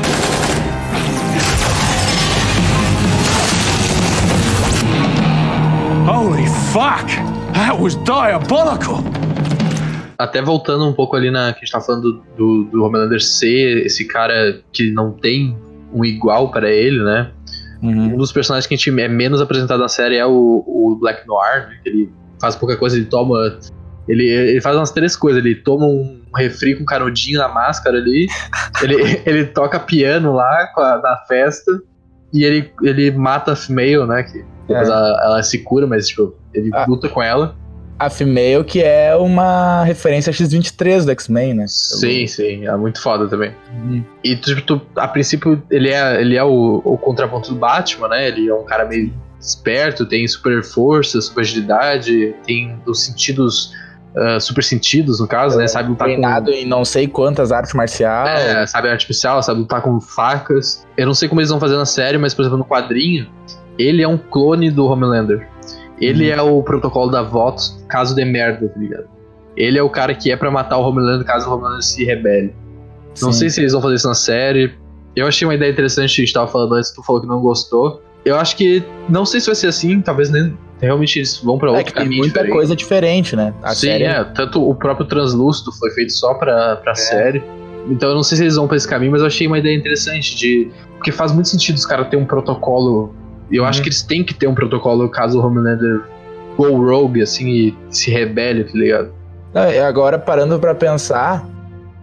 [6.72, 7.06] Fuck!
[7.54, 9.04] That was diabolical!
[10.18, 13.86] Até voltando um pouco ali na que a gente tá falando do, do Homelander ser
[13.86, 15.58] esse cara que não tem
[15.92, 17.32] um igual para ele, né?
[17.82, 18.14] Uhum.
[18.14, 21.28] Um dos personagens que a gente é menos apresentado na série é o, o Black
[21.28, 21.80] Noir, né?
[21.84, 23.58] que ele faz pouca coisa, ele toma.
[24.08, 28.28] Ele, ele faz umas três coisas, ele toma um refri com canudinho na máscara ali,
[28.82, 31.82] ele, ele toca piano lá a- na festa,
[32.34, 34.24] e ele, ele mata a female, né?
[34.24, 34.92] Que depois É.
[34.92, 36.86] ela, ela se cura, mas tipo, ele Ah.
[36.88, 37.56] luta com ela.
[38.00, 41.66] A Female, que é uma referência a X-23 do X-Men, né?
[41.68, 43.52] Sim, sim, é muito foda também.
[43.76, 44.04] Uhum.
[44.24, 48.08] E tu, tipo, tu- a princípio ele é, ele é o, o contraponto do Batman,
[48.08, 48.28] né?
[48.30, 53.72] Ele é um cara meio esperto, tem super força, super agilidade, tem os sentidos,
[54.18, 55.68] ah, super sentidos no caso, né?
[55.68, 56.14] Sabe lutar com.
[56.16, 58.42] Treinado em não sei quantas artes marciais.
[58.42, 60.88] É, sabe arte artificial, sabe lutar com facas.
[60.98, 63.28] Eu não sei como eles vão fazer na série, mas, por exemplo, no quadrinho,
[63.78, 65.48] ele é um clone do Homelander.
[66.00, 69.06] Ele é o protocolo da votos caso dê merda, tá ligado?
[69.56, 72.56] Ele é o cara que é pra matar o Homelander caso o Homelander se rebele.
[73.22, 73.40] Não Sim.
[73.40, 74.74] sei se eles vão fazer isso na série.
[75.16, 78.02] Eu achei uma ideia interessante, a gente tava falando antes, tu falou que não gostou.
[78.24, 78.82] eu acho que.
[79.10, 80.58] Não sei se vai ser assim, talvez nem.
[80.80, 82.52] Realmente eles vão pra É outro que tem muita diferente.
[82.54, 83.54] coisa diferente, né?
[83.62, 84.24] A Sim, série é.
[84.24, 87.44] Tanto o próprio Translúcido foi feito só pra, pra série.
[87.90, 89.76] Então eu não sei se eles vão pra esse caminho, mas eu achei uma ideia
[89.76, 90.72] interessante de.
[90.98, 93.14] Porque faz muito sentido os caras terem um protocolo.
[93.52, 93.70] E eu Uhum.
[93.70, 96.02] acho que eles têm que ter um protocolo caso o Homelander
[96.58, 99.12] go rogue, assim, e se rebele, tá ligado?
[99.54, 101.46] Não, e agora, parando pra pensar,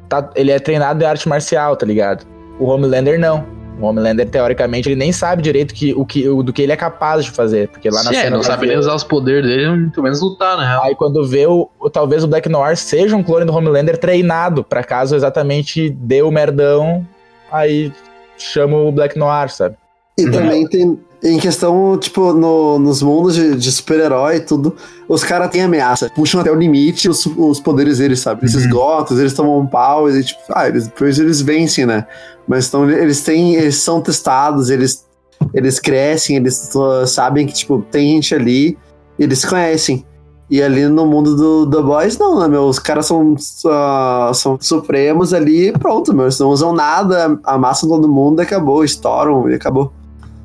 [0.09, 2.27] tá- ele é treinado em arte marcial, tá ligado?
[2.59, 3.45] O Homelander não.
[3.81, 6.77] O Homelander, teoricamente, ele nem sabe direito que, o que, o, do que ele é
[6.77, 7.69] capaz de fazer.
[7.69, 8.31] Porque lá na Sim, é, cena.
[8.31, 10.83] não vai sabe ver- nem usar os poderes dele, muito menos lutar, na real.
[10.85, 14.65] Aí quando vê o, o- talvez o Black Noir seja um clone do Homelander treinado,
[14.65, 17.07] pra caso exatamente dê o merdão,
[17.53, 17.93] aí
[18.37, 19.77] chama o Black Noir, sabe?
[20.19, 20.99] E também tem.
[21.23, 24.77] Em questão, tipo, no- nos mundos de, de super-herói e tudo,
[25.09, 26.09] os caras têm ameaça.
[26.15, 28.43] Puxam até o limite os, os poderes deles, sabe?
[28.43, 28.61] Eles Uhum.
[28.61, 32.07] esgotam, eles tomam um pau, e tipo, ah, eles, depois eles vencem, né?
[32.47, 33.55] Mas então eles têm.
[33.57, 35.05] Eles são testados, eles,
[35.53, 38.79] eles crescem, eles uh, sabem que, tipo, tem gente ali,
[39.19, 40.05] eles conhecem.
[40.51, 42.63] E ali no mundo do The Boys, não, né, meu?
[42.65, 46.27] Os caras são, uh, são supremos ali e pronto, meu.
[46.27, 49.93] Eles não usam nada, amassam todo mundo e acabou, estouram e acabou.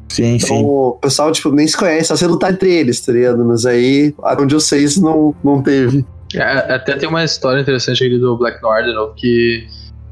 [0.10, 3.44] Sim, Então, o pessoal, tipo, nem se conhece, só se lutar entre eles, tá ligado?
[3.46, 6.06] Mas aí, onde eu sei, isso não, não teve.
[6.36, 9.66] É, Até tem uma história interessante ali do Black Noir, de novo, que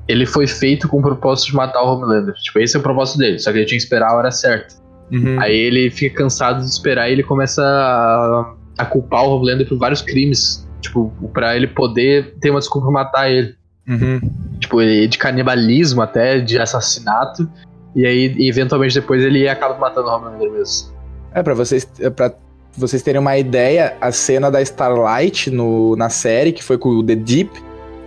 [0.07, 2.33] ele foi feito com o propósito de matar o Homelander.
[2.35, 4.75] Tipo, esse é o propósito dele, só que ele tinha que esperar a hora certa.
[5.11, 5.39] Uhum.
[5.39, 9.77] Aí ele fica cansado de esperar e ele começa a, a culpar o Homelander por
[9.77, 10.67] vários crimes.
[10.81, 13.53] Tipo, pra ele poder ter uma desculpa pra matar ele.
[13.87, 14.19] Uhum.
[14.59, 17.47] Tipo, ele- de canibalismo até, de assassinato.
[17.95, 20.91] E aí, eventualmente, depois ele acaba matando o Homelander mesmo.
[21.33, 22.33] É, pra vocês, é pra
[22.77, 27.03] vocês terem uma ideia, a cena da Starlight no, na série, que foi com o
[27.03, 27.51] The Deep,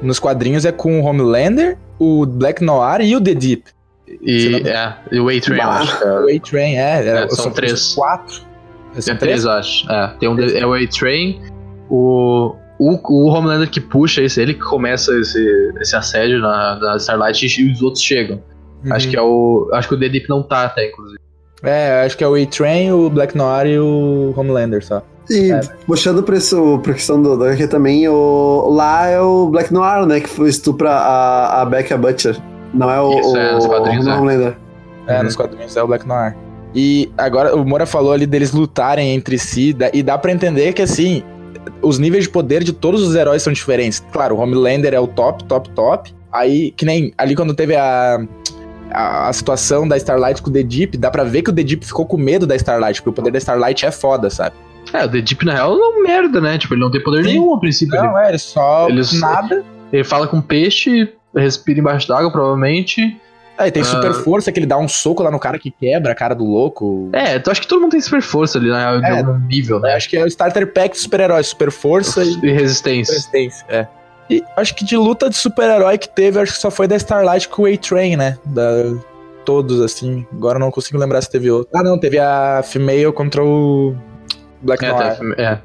[0.00, 3.64] nos quadrinhos é com o Homelander, o Black Noir e o The Deep.
[4.20, 6.04] E, é, e o A-Train, acho.
[6.04, 7.94] é- O A-Train, é, era- É, são três.
[7.94, 8.42] quatro.
[8.98, 9.90] São É três, eu acho.
[9.90, 11.40] É, tem um é o A-Train,
[11.90, 16.96] o, o, o Homelander que puxa esse, ele que começa esse, esse assédio na, na
[16.96, 18.40] Starlight e os outros chegam.
[18.90, 19.68] Acho que é o.
[19.72, 21.18] Acho que o The Deep não tá até, inclusive.
[21.62, 25.02] É, acho que é o A-Train, o Black Noir e o Homelander só.
[25.30, 25.60] E É.
[25.86, 30.04] puxando pra, isso, pra questão do, do HQ também, o, lá é o Black Noir,
[30.04, 30.20] né?
[30.20, 32.36] Que foi estupra a, a Becca Butcher.
[32.74, 34.14] Não é o, Isso, é, nos quadrinhos, o é.
[34.14, 34.56] Homelander.
[35.06, 35.22] É, Uhum.
[35.24, 36.36] nos quadrinhos é o Black Noir.
[36.74, 40.82] E agora o Moura falou ali deles lutarem entre si, e dá pra entender que
[40.82, 41.22] assim,
[41.80, 44.04] os níveis de poder de todos os heróis são diferentes.
[44.12, 46.12] Claro, o Homelander é o top, top, top.
[46.32, 48.18] Aí, que nem ali quando teve a,
[48.94, 51.62] a, a situação da Starlight com o The Deep, dá pra ver que o The
[51.62, 54.54] Deep ficou com medo da Starlight, porque o poder da Starlight é foda, sabe?
[54.92, 56.56] É, o The Deep, na real, é um merda, né?
[56.58, 57.30] Tipo, ele não tem poder Sim.
[57.32, 57.94] nenhum a princípio.
[57.96, 59.64] Ele, Não, é, ele só Eles- nada.
[59.92, 63.20] ele fala com peixe, respira embaixo d'água, provavelmente.
[63.56, 63.86] Aí tem Ah.
[63.86, 66.44] super força que ele dá um soco lá no cara que quebra a cara do
[66.44, 67.08] louco.
[67.12, 69.18] É, tu acho que todo mundo tem super força ali, na real, de É.
[69.18, 69.94] algum nível, Eu né?
[69.94, 73.12] acho que é o starter pack de super-heróis, super força e E resistência.
[73.14, 73.64] resistência.
[73.68, 73.86] É.
[74.30, 77.48] E acho que de luta de super-herói que teve, acho que só foi da Starlight
[77.48, 78.38] com o A-Train, né?
[78.46, 78.62] Da...
[79.44, 80.26] Todos, assim.
[80.32, 81.68] Agora eu não consigo lembrar se teve outro.
[81.74, 83.94] Ah, não, teve a Female contra o
[84.62, 85.18] Black É, Noir.
[85.18, 85.58] tá, é.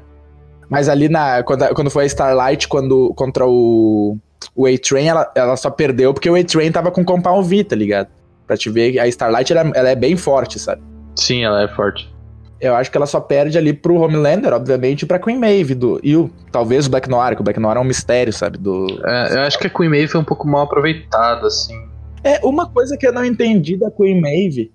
[0.68, 1.42] Mas ali na.
[1.42, 4.18] Quando, quando foi a Starlight quando, contra o.
[4.54, 8.08] O A-Train, ela, ela só perdeu porque o A-Train tava com Compound V, tá ligado?
[8.46, 10.82] Pra te ver, a Starlight ela, ela é bem forte, sabe?
[11.16, 12.12] Sim, ela é forte.
[12.60, 15.74] Eu acho que ela só perde ali pro Homelander, obviamente, e pra Queen Maeve.
[15.74, 18.58] Do, e o, talvez o Black Noir, que o Black Noir é um mistério, sabe?
[18.58, 21.74] Do, É, eu acho que a Queen Maeve foi um pouco mal aproveitada, assim.
[22.22, 24.70] É, uma coisa que eu não entendi da Queen Maeve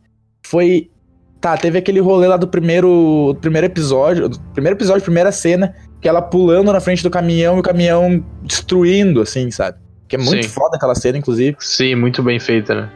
[0.46, 0.90] foi.
[1.40, 5.76] Tá, teve aquele rolê lá do primeiro, do primeiro episódio, do primeiro episódio, primeira cena,
[6.02, 9.78] que ela pulando na frente do caminhão e o caminhão destruindo, assim, sabe?
[10.08, 10.50] Que é muito Sim.
[10.50, 11.56] foda aquela cena, inclusive.
[11.60, 12.90] Sim, muito bem feita, né?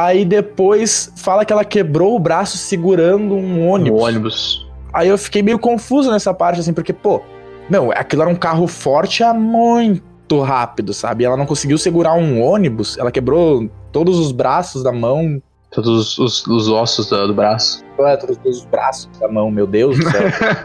[0.00, 4.00] Aí depois fala que ela quebrou o braço segurando um ônibus.
[4.00, 4.68] O ônibus.
[4.92, 7.20] Aí eu fiquei meio confuso nessa parte, assim, porque, pô,
[7.68, 11.24] meu, aquilo era um carro forte há muito rápido, sabe?
[11.24, 16.18] Ela não conseguiu segurar um ônibus, ela quebrou todos os braços da mão, Todos os,
[16.18, 17.84] os- os ossos do, do braço.
[17.98, 20.22] É, todos os braços da mão, meu Deus do céu.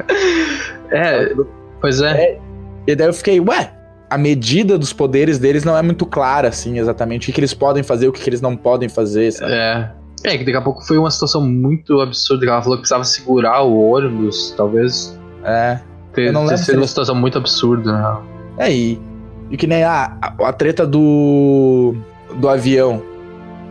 [0.92, 1.34] é,
[1.82, 2.40] pois é.
[2.88, 3.74] e daí eu fiquei, ué,
[4.14, 7.24] a medida dos poderes deles não é muito clara, assim, exatamente.
[7.24, 9.52] O que, que eles podem fazer, o que, que eles não podem fazer, sabe?
[9.54, 9.92] É.
[10.24, 13.04] É, que daqui a pouco foi uma situação muito absurda, que ela falou que precisava
[13.04, 15.20] segurar o ônibus, talvez.
[15.44, 15.80] É.
[16.14, 18.18] Ter, Eu não ter sido uma situação muito absurda, né?
[18.60, 19.02] É, e,
[19.50, 21.96] e que nem a, a, a treta do,
[22.36, 23.02] do avião.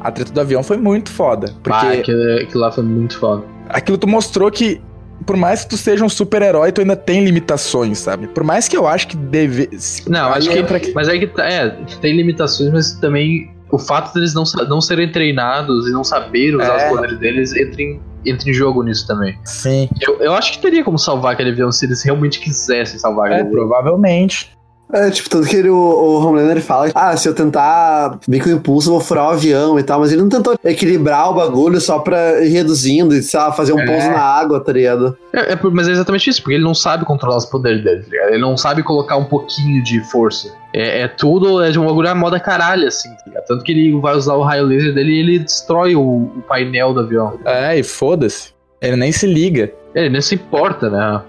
[0.01, 1.55] A treta do avião foi muito foda.
[1.63, 3.45] Porque Ah, aquilo, aquilo lá foi muito foda.
[3.69, 4.83] aquilo tu mostrou que,
[5.23, 8.27] por mais que tu seja um super-herói, tu ainda tem limitações, sabe?
[8.29, 9.69] Por mais que eu acho que deve.
[10.09, 10.59] Não, acho que.
[10.59, 11.45] entra Mas aí que tá.
[11.49, 11.71] É,
[12.01, 16.79] tem limitações, mas também o fato deles não, não serem treinados e não saberem usar
[16.79, 16.87] É.
[16.91, 19.39] os poderes deles entra em, entra em jogo nisso também.
[19.45, 19.89] Sim.
[20.01, 23.35] Eu, eu acho que teria como salvar aquele avião se eles realmente quisessem salvar É,
[23.37, 23.67] aquele avião.
[23.69, 24.51] provavelmente.
[24.93, 28.43] É, tipo, tanto que ele, o, o Homelander ele fala, ah, se eu tentar vir
[28.43, 31.35] com impulso, eu vou furar o avião e tal, mas ele não tentou equilibrar o
[31.35, 33.87] bagulho só pra ir reduzindo e, sei lá, fazer um É.
[33.87, 35.17] pouso na água, tá ligado?
[35.33, 38.11] É, é mas é exatamente isso, porque ele não sabe controlar os poderes dele, tá
[38.11, 38.29] ligado?
[38.31, 40.53] Ele não sabe colocar um pouquinho de força.
[40.75, 43.45] É, é tudo, é de um bagulho à moda caralho, assim, tá ligado?
[43.47, 46.93] Tanto que ele vai usar o raio laser dele e ele destrói o, o painel
[46.93, 47.39] do avião.
[47.47, 48.53] É, e foda-se.
[48.81, 49.73] Ele nem se liga.
[49.95, 51.23] Ele nem se importa, né?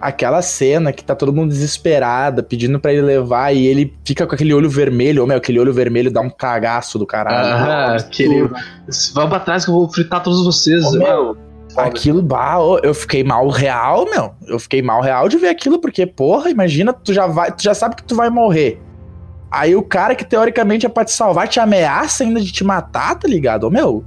[0.00, 4.34] Aquela cena que tá todo mundo desesperado, pedindo pra ele levar, e ele fica com
[4.34, 5.22] aquele olho vermelho.
[5.22, 7.36] Ô, meu, aquele olho vermelho dá um cagaço do caralho.
[7.36, 8.48] Ah, aquele.
[9.14, 10.90] Vão pra trás que eu vou fritar todos vocês.
[10.92, 11.00] Né?
[11.00, 11.36] meu,
[11.76, 14.32] Aquilo, bah, eu fiquei mal real, meu.
[14.46, 17.74] Eu fiquei mal real de ver aquilo, porque, porra, imagina, tu já vai, tu já
[17.74, 18.80] sabe que tu vai morrer.
[19.50, 23.16] Aí o cara que teoricamente é pra te salvar te ameaça ainda de te matar,
[23.16, 23.64] tá ligado?
[23.64, 24.04] Ô, meu,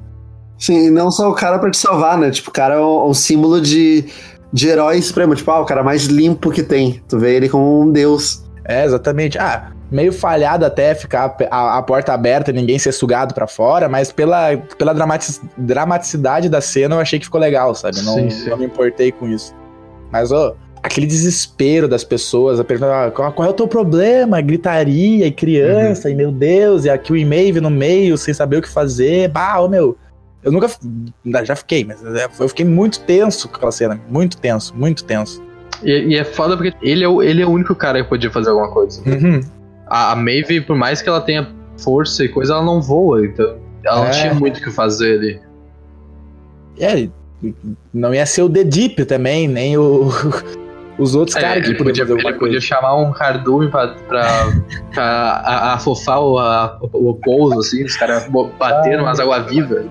[0.57, 2.31] Sim, não só o cara pra te salvar, né?
[2.31, 4.05] Tipo, o cara é um, um símbolo de,
[4.53, 5.35] de herói supremo.
[5.35, 7.01] Tipo, ah, o cara mais limpo que tem.
[7.09, 8.43] Tu vê ele como um deus.
[8.63, 9.37] É, exatamente.
[9.37, 13.89] Ah, meio falhado até ficar a, a porta aberta e ninguém ser sugado pra fora,
[13.89, 18.01] mas pela, pela dramati- dramaticidade da cena eu achei que ficou legal, sabe?
[18.01, 18.49] Não, Sim, sim.
[18.49, 19.53] não me importei com isso.
[20.11, 24.39] Mas, ó, aquele desespero das pessoas, a pergunta, ah, qual, qual é o teu problema?
[24.41, 28.61] Gritaria e criança, e meu Deus, e aqui o e-mail no meio, sem saber o
[28.61, 29.27] que fazer.
[29.29, 29.97] Bah, ô meu.
[30.43, 30.67] Eu nunca.
[31.45, 33.99] Já fiquei, mas é, eu fiquei muito tenso com aquela cena.
[34.09, 35.41] Muito tenso, muito tenso.
[35.81, 38.29] E, e é foda porque ele é, o, ele é o único cara que podia
[38.31, 39.01] fazer alguma coisa.
[39.09, 39.41] Uhum.
[39.87, 43.57] A, a Maeve, por mais que ela tenha força e coisa, ela não voa, então
[43.85, 44.11] ela não É.
[44.11, 45.39] tinha muito o que fazer ali.
[46.79, 47.07] É,
[47.93, 50.09] não ia ser o The Deep também, nem o,
[50.97, 54.53] os outros É, caras que podia, fazer ele podia chamar um cardume pra, pra,
[54.93, 58.27] pra afofar o, a- o pouso, assim, os caras
[58.57, 59.85] bateram umas água-viva.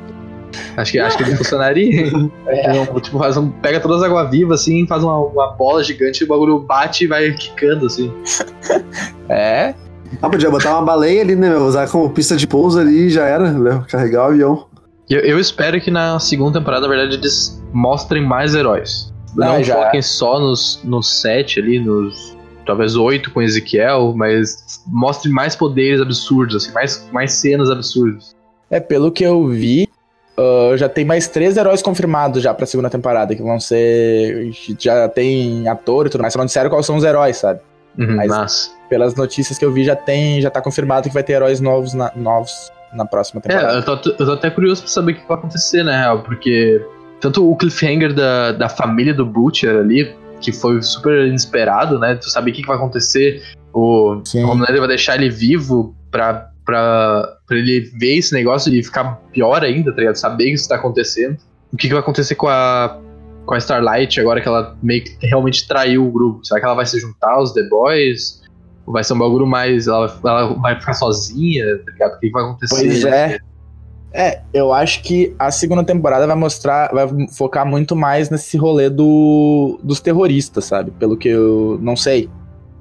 [0.76, 2.10] Acho que, acho que ele funcionaria.
[2.46, 2.72] É.
[2.74, 6.24] Não, tipo, faz um- pega todas as água-vivas, assim, faz uma, uma bola gigante e
[6.24, 8.12] o bagulho bate e vai quicando, assim.
[9.28, 9.74] É,
[10.20, 11.48] Ah, podia botar uma baleia ali, né?
[11.48, 11.64] meu?
[11.64, 13.82] Usar como pista de pouso ali e já era, né?
[13.88, 14.66] Carregar o avião.
[15.08, 19.12] Eu, eu espero que na segunda temporada, na verdade, eles mostrem mais heróis.
[19.34, 19.76] Não, Não, já.
[19.86, 22.36] foquem só nos, nos sete ali, nos
[22.66, 28.36] talvez oito com Ezequiel, mas mostrem mais poderes absurdos, assim, mais, mais cenas absurdas.
[28.70, 29.88] é pelo que eu vi,
[30.36, 34.50] ah, já tem mais três heróis confirmados já pra segunda temporada, que vão ser.
[34.78, 37.60] Já tem ator e tudo mais, só não disseram quais são os heróis, sabe?
[37.98, 40.40] Uhum, Mas- mas, Pelas notícias que eu vi, já tem.
[40.40, 43.74] Já tá confirmado que vai ter heróis novos na, novos na próxima temporada.
[43.74, 46.22] é, eu tô, eu tô até curioso pra saber o que vai acontecer, na real,
[46.22, 46.84] porque
[47.20, 52.16] tanto o cliffhanger da, da família do Butcher ali, que foi super inesperado, né?
[52.16, 57.36] Tu sabe o que, que vai acontecer, o Homelander vai deixar ele vivo pra, pra,
[57.46, 60.16] pra ele ver esse negócio e ficar pior ainda, tá ligado?
[60.16, 61.36] Saber que isso tá acontecendo.
[61.72, 62.98] O que, que vai acontecer com a,
[63.46, 66.44] com a Starlight agora que ela meio que realmente traiu o grupo?
[66.44, 68.42] Será que ela vai se juntar aos The Boys?
[68.86, 69.86] Ou vai ser um bagulho mais.
[69.86, 72.14] Ela, ela vai ficar sozinha, tá ligado?
[72.14, 72.74] O que, que vai acontecer?
[72.74, 73.38] Pois é.
[74.14, 78.90] É, eu acho que a segunda temporada vai mostrar, vai focar muito mais nesse rolê
[78.90, 80.90] do, dos terroristas, sabe?
[80.90, 82.28] Pelo que eu não sei.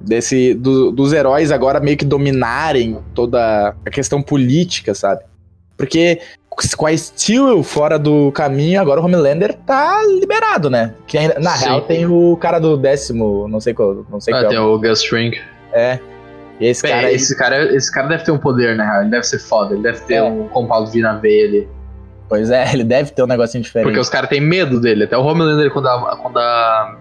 [0.04, 5.22] Desse, do- dos heróis agora meio que dominarem toda a questão política, sabe?
[5.76, 6.20] Porque
[6.76, 10.94] com a Steel fora do caminho, agora o Homelander tá liberado, né?
[11.06, 11.64] Que ainda, na Sim.
[11.64, 14.48] real tem o cara do décimo, não sei qual, não sei Ah, qual.
[14.50, 15.32] tem o Gus Fring.
[15.72, 15.98] É.
[16.60, 19.00] E esse Bem, cara aí, esse, cara, esse cara deve ter um poder, na real.
[19.02, 19.72] Ele deve ser foda.
[19.74, 20.22] Ele deve ter É.
[20.22, 21.68] um compound V na veia ali.
[22.28, 23.86] pois é, ele deve ter um negocinho diferente.
[23.86, 25.04] Porque os caras têm medo dele.
[25.04, 26.96] Até o Homelander, quando a, quando a,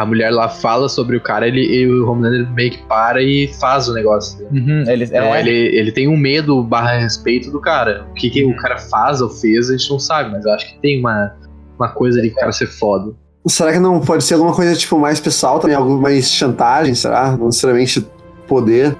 [0.00, 3.48] a mulher lá fala sobre o cara, ele, ele- o Homelander meio que para e
[3.60, 4.46] faz o negócio.
[4.52, 8.06] Uhum, ele, Então é, ele, ele tem um medo barra respeito do cara.
[8.10, 10.66] O que, que o cara faz ou fez, a gente não sabe, mas eu acho
[10.72, 11.34] que tem uma,
[11.78, 13.12] uma coisa ali que o cara ser foda.
[13.46, 15.74] Será que não pode ser alguma coisa, tipo, mais pessoal também?
[15.74, 17.36] Algo mais chantagem, será?
[17.36, 18.06] Não necessariamente
[18.46, 18.94] poder.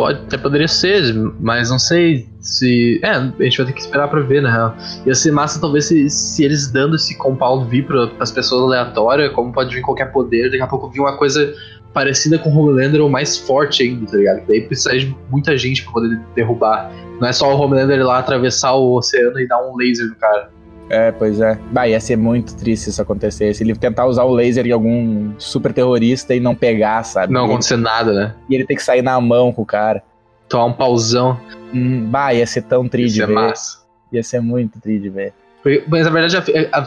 [0.00, 2.98] Pode, até poderia ser, mas não sei se.
[3.02, 4.74] É, a gente vai ter que esperar pra ver, na real.
[5.04, 9.30] Ia ser massa, talvez, se, se eles dando esse compound V pra, pras pessoas aleatórias,
[9.34, 11.54] como pode vir qualquer poder, daqui a pouco vir uma coisa
[11.92, 14.42] parecida com o Homelander ou mais forte ainda, tá ligado?
[14.48, 16.90] Daí precisa de muita gente pra poder derrubar.
[17.20, 20.50] Não é só o Homelander lá atravessar o oceano e dar um laser no cara.
[20.90, 21.56] É, pois é.
[21.70, 23.62] Bah, ia ser muito triste se isso acontecesse.
[23.62, 27.32] Ele tentar usar o laser em algum super terrorista e não pegar, sabe?
[27.32, 28.34] Não acontecer nada, né?
[28.48, 30.02] e ele ter que sair na mão com o cara.
[30.48, 31.40] Tomar um pauzão.
[31.72, 33.32] Hum, bah, ia ser tão tri Isso de é ver.
[33.32, 33.78] massa.
[34.12, 35.32] Ia ser muito tri de ver.
[35.62, 36.36] Porque- Mas na verdade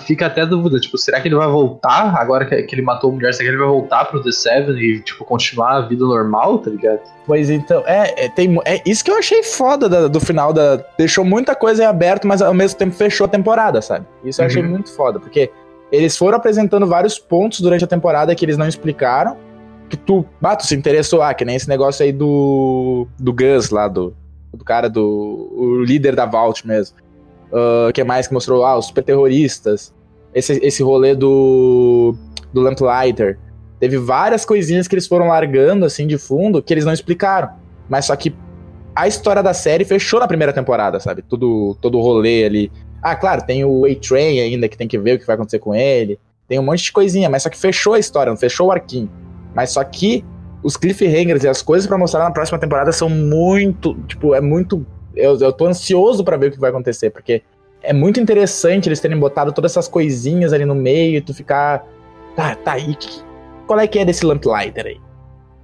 [0.05, 3.11] fica até a dúvida, tipo, será que ele vai voltar agora que, que ele matou
[3.11, 3.31] a mulher?
[3.33, 6.71] Será que ele vai voltar pro The Seven e, tipo, continuar a vida normal, tá
[6.71, 6.99] ligado?
[7.27, 10.83] Pois então, é, é, tem, é isso que eu achei foda da- do final da.
[10.97, 14.05] Deixou muita coisa em aberto, mas ao mesmo tempo fechou a temporada, sabe?
[14.23, 14.69] Isso eu achei Uhum.
[14.69, 15.51] muito foda, porque
[15.91, 19.37] eles foram apresentando vários pontos durante a temporada que eles não explicaram.
[19.87, 23.05] Que tu, ah, tu se interessou, ah, que nem esse negócio aí do.
[23.19, 24.15] do Gus lá, do,
[24.51, 25.49] do cara do.
[25.55, 26.97] o líder da Vault mesmo.
[27.89, 28.65] O que mais que mostrou?
[28.65, 29.93] Ah, os super terroristas.
[30.33, 32.15] Esse, esse rolê do.
[32.51, 33.37] do Lamplighter.
[33.79, 37.49] Teve várias coisinhas que eles foram largando, assim, de fundo, que eles não explicaram.
[37.89, 38.33] Mas só que
[38.95, 41.21] a história da série fechou na primeira temporada, sabe?
[41.21, 42.71] Tudo, todo o rolê ali.
[43.01, 45.75] Ah, claro, tem o A-Train ainda, que tem que ver o que vai acontecer com
[45.75, 46.17] ele.
[46.47, 49.09] Tem um monte de coisinha, mas só que fechou a história, não fechou o arquinho.
[49.53, 50.23] Mas só que
[50.63, 54.85] os cliffhangers e as coisas pra mostrar na próxima temporada são muito, tipo, é muito...
[55.15, 57.41] Eu, eu tô ansioso pra ver o que vai acontecer, porque
[57.81, 61.85] é muito interessante eles terem botado todas essas coisinhas ali no meio e tu ficar...
[62.35, 62.97] Tá, tá, e
[63.67, 64.97] qual é que é desse Lamplighter aí?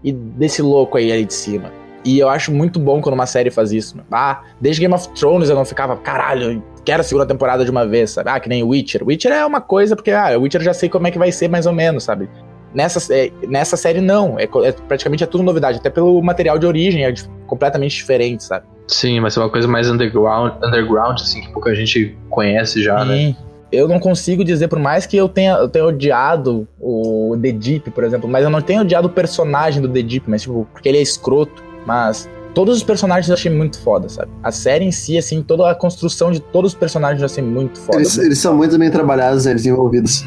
[0.03, 1.71] E desse louco aí, aí de cima?
[2.05, 3.97] E eu acho muito bom quando uma série faz isso.
[3.97, 4.03] né?
[4.11, 7.85] Ah, desde Game of Thrones eu não ficava, caralho, quero a segunda temporada de uma
[7.85, 8.29] vez, sabe?
[8.29, 9.03] Ah, que nem Witcher.
[9.05, 11.65] Witcher é uma coisa, porque, ah, Witcher já sei como é que vai ser mais
[11.65, 12.29] ou menos, sabe?
[12.73, 16.65] Nessa, é, nessa série não, é, é- praticamente é tudo novidade, até pelo material de
[16.65, 17.13] origem é
[17.47, 18.65] completamente diferente, sabe?
[18.89, 23.15] Sim, vai ser uma coisa mais underground, underground assim, que pouca gente conhece já, né?
[23.15, 23.35] Sim.
[23.71, 27.91] Eu não consigo dizer, por mais que eu tenha, eu tenha odiado o The Deep,
[27.91, 30.89] por exemplo, mas eu não tenho odiado o personagem do The Deep, mas tipo, porque
[30.89, 31.63] ele é escroto.
[31.85, 34.31] Mas todos os personagens eu achei muito foda, sabe?
[34.41, 37.79] A série em si, assim, toda a construção de todos os personagens eu achei muito
[37.79, 37.97] foda.
[37.99, 40.21] Eles, eles são muito bem trabalhados, né, desenvolvidos.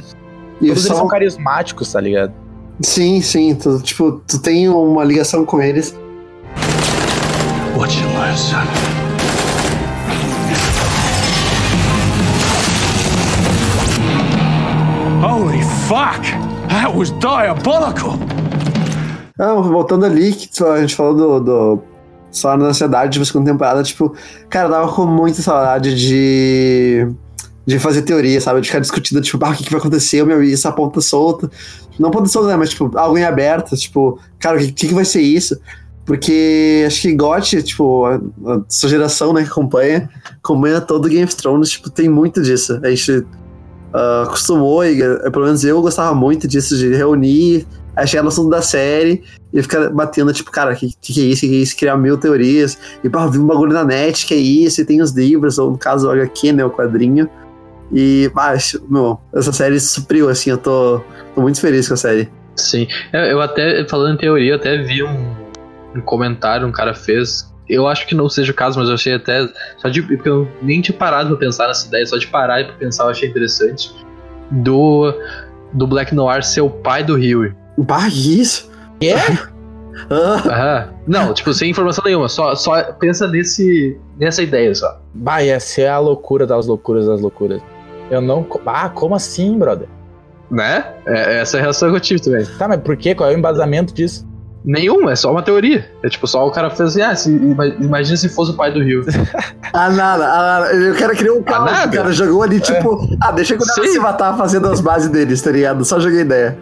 [0.60, 2.32] E todos eles são- são carismáticos, tá ligado?
[2.80, 3.56] Sim, sim.
[3.56, 5.96] Tu, tipo, tu tem uma ligação com eles.
[7.74, 8.66] What you learn, son?
[15.22, 16.22] Holy fuck!
[16.68, 18.18] That was diabolical!
[19.38, 21.82] Ah, voltando ali, que a gente falou do, do
[22.30, 24.14] Só na Ansiedade de segunda temporada, tipo,
[24.50, 27.08] cara, tava com muita saudade de.
[27.64, 28.60] De fazer teoria, sabe?
[28.60, 31.50] De ficar discutindo, tipo, ah, o que, que vai acontecer, meu, e essa ponta solta.
[31.98, 32.56] Não ponta solta, né?
[32.56, 35.58] Mas, tipo, algo em aberto, tipo, cara, o que, que vai ser isso?
[36.04, 40.10] Porque acho que GOT, tipo, a, a sua geração, né, que acompanha,
[40.42, 42.80] acompanha todo Game of Thrones, tipo, tem muito disso.
[42.82, 43.24] A gente
[43.92, 48.48] ah, acostumou, e eh, pelo menos eu gostava muito disso, de reunir, achar no assunto
[48.48, 49.22] da série
[49.52, 52.78] e ficar batendo, tipo, cara, que, que, é isso, que, é isso, criar mil teorias,
[53.04, 55.70] e pá, vi um bagulho na net, que é isso, e tem os livros, ou
[55.70, 57.28] no caso o HQ, né, o quadrinho.
[57.92, 58.54] E, pá,
[58.88, 61.02] meu, essa série supriu, assim, eu tô,
[61.34, 62.30] tô muito feliz com a série.
[62.56, 62.86] Sim.
[63.12, 65.41] Eu até, falando em teoria, eu até vi um,
[65.94, 67.52] um comentário, um cara fez.
[67.68, 69.48] Eu acho que não seja o caso, mas eu achei até.
[69.78, 70.02] Só de.
[70.02, 73.04] Porque eu nem tinha parado pra pensar nessa ideia, só de parar e pra pensar
[73.04, 73.94] eu achei interessante.
[74.50, 75.14] Do.
[75.72, 77.54] Do Black Noir ser o pai do Huey.
[77.78, 78.70] Bah, isso?
[79.00, 79.52] É?
[80.10, 80.88] Ah.
[81.06, 82.28] Não, tipo, sem informação nenhuma.
[82.28, 85.00] Só, só pensa nesse, nessa ideia só.
[85.14, 87.60] Bah, ia ser a loucura das loucuras das loucuras.
[88.10, 88.46] Eu não.
[88.66, 89.88] Ah, como assim, brother?
[90.50, 90.84] Né?
[91.06, 92.44] É, essa é a reação que eu tive também.
[92.58, 93.14] Tá, mas por quê?
[93.14, 94.26] Qual é o embasamento disso?
[94.64, 95.90] Nenhum, é só uma teoria.
[96.04, 98.70] É tipo, só o cara fez assim, ah, se, ima- imagina se fosse o pai
[98.70, 99.04] do Rio.
[99.72, 100.92] ah, nada, ah, nada.
[100.92, 101.88] O cara criou um caos, nada?
[101.88, 103.88] o cara jogou ali, tipo, ah, deixa que o Sim.
[103.88, 105.84] se matar fazendo as bases deles, tá ligado?
[105.84, 106.56] Só joguei ideia.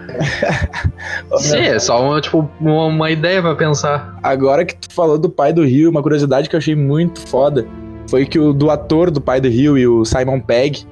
[1.39, 4.19] Sim, é só uma, tipo, uma, uma ideia pra pensar.
[4.23, 7.67] Agora que tu falou do pai do Rio, uma curiosidade que eu achei muito foda
[8.09, 10.85] foi que o do ator do pai do Rio e o Simon Pegg,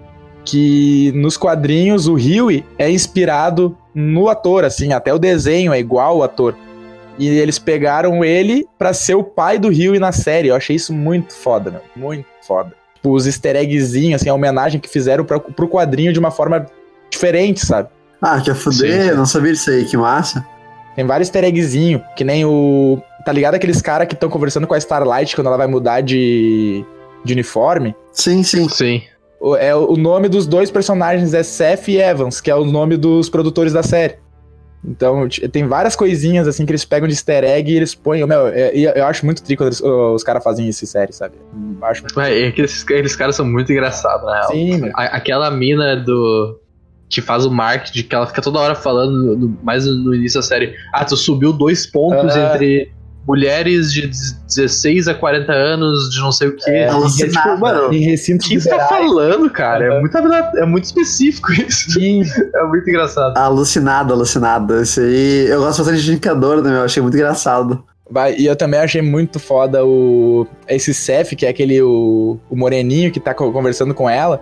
[0.45, 6.17] que nos quadrinhos o Huey é inspirado no ator, assim, até o desenho é igual
[6.17, 6.55] ao ator.
[7.19, 10.49] E eles pegaram ele pra ser o pai do Huey na série.
[10.49, 11.81] Eu achei isso muito foda, meu.
[11.97, 12.73] Muito foda.
[12.95, 16.67] Tipo, os easter eggzinhos, assim, a homenagem que fizeram pra, pro quadrinho de uma forma
[17.11, 17.89] diferente, sabe?
[18.21, 19.11] Ah, quer fuder?
[19.11, 19.17] Sim.
[19.17, 20.45] Não sabia disso aí, que massa.
[20.95, 23.01] Tem vários easter eggzinho, que nem o.
[23.25, 26.85] Tá ligado aqueles caras que estão conversando com a Starlight quando ela vai mudar de,
[27.25, 27.95] de uniforme?
[28.13, 28.69] Sim, sim.
[28.69, 29.03] Sim.
[29.41, 32.97] O, é, o nome dos dois personagens é Seth e Evans, que é o nome
[32.97, 34.17] dos produtores da série.
[34.85, 38.25] Então, tem várias coisinhas assim que eles pegam de easter egg e eles põem.
[38.27, 41.13] Meu, é- e eu acho muito tri quando eles- os caras fazem isso em série,
[41.13, 41.35] sabe?
[41.81, 44.51] Eu Acho muito é aqueles caras são muito engraçados, na real.
[44.53, 44.91] Sim.
[44.95, 46.61] A- aquela mina do.
[47.11, 50.41] que faz o marketing, que ela fica toda hora falando, no- no- mais no início
[50.41, 50.75] da série.
[50.93, 52.53] Ah, tu subiu dois pontos Ah.
[52.55, 52.93] entre
[53.29, 54.09] mulheres de
[54.47, 56.71] 16 a 40 anos, de não sei o quê.
[56.71, 59.85] É, E é tipo, mano, Em recintos o que você tá liberais, falando, cara?
[59.85, 60.17] É muito,
[60.57, 61.91] é muito específico isso.
[61.93, 62.23] sim.
[62.55, 63.37] É muito engraçado.
[63.37, 64.81] Alucinado, alucinado.
[64.81, 65.47] Isso aí.
[65.49, 66.83] Eu gosto bastante de indicador, né, meu?
[66.85, 67.85] Achei muito engraçado.
[68.11, 72.57] Vai, E eu também achei muito foda o esse Seth, que é aquele o, o
[72.57, 74.41] moreninho que tá co- conversando com ela.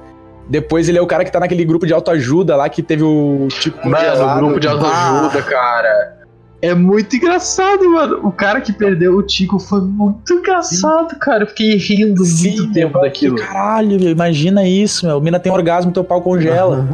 [0.49, 3.49] Depois ele é o cara que tá naquele grupo de autoajuda lá que teve o
[3.51, 6.16] tipo Mano, o grupo de autoajuda, cara.
[6.63, 8.21] É muito engraçado, mano.
[8.27, 11.45] O cara que perdeu o Tico foi muito engraçado, cara.
[11.45, 13.37] Eu fiquei rindo muito tempo daquilo.
[13.37, 15.21] Caralho, meu, imagina isso, meu.
[15.21, 16.89] Mina tem orgasmo, teu pau congela.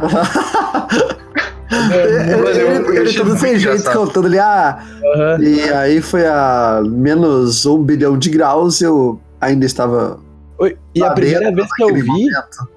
[1.71, 3.97] Ele, Mano, eu- eu ele todo sem jeito engraçado.
[4.07, 4.79] contando ali, ah,
[5.15, 5.37] Aham.
[5.43, 10.19] e aí foi a menos um bilhão de graus, eu ainda estava
[10.59, 12.67] Oi, E a primeira vez que eu vi, momento.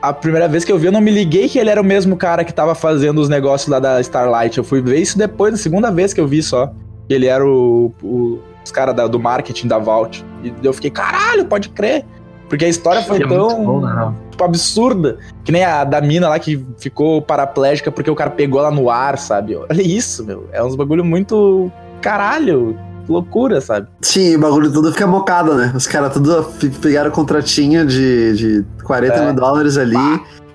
[0.00, 2.16] A primeira vez que eu vi, eu não me liguei que ele era o mesmo
[2.16, 4.56] cara que tava fazendo os negócios lá da Starlight.
[4.58, 6.68] Eu fui ver isso depois, na segunda vez que eu vi só.
[7.08, 10.24] Que Ele era o, o- os caras do marketing da Vault.
[10.44, 12.04] E eu fiquei, caralho, pode crer.
[12.48, 14.14] Porque a história foi É tão bom, né?
[14.30, 15.18] tipo, absurda.
[15.44, 18.88] Que nem a da mina lá que ficou paraplégica porque o cara pegou ela no
[18.90, 19.54] ar, sabe?
[19.56, 20.48] Olha isso, meu.
[20.52, 21.70] É uns bagulho muito.
[22.00, 22.78] Caralho.
[23.08, 23.88] Loucura, sabe?
[24.02, 25.72] Sim, o bagulho tudo fica mocado, né?
[25.74, 26.44] Os caras tudo
[26.80, 29.24] pegaram contratinho de, de 40 É.
[29.26, 29.96] mil dólares ali.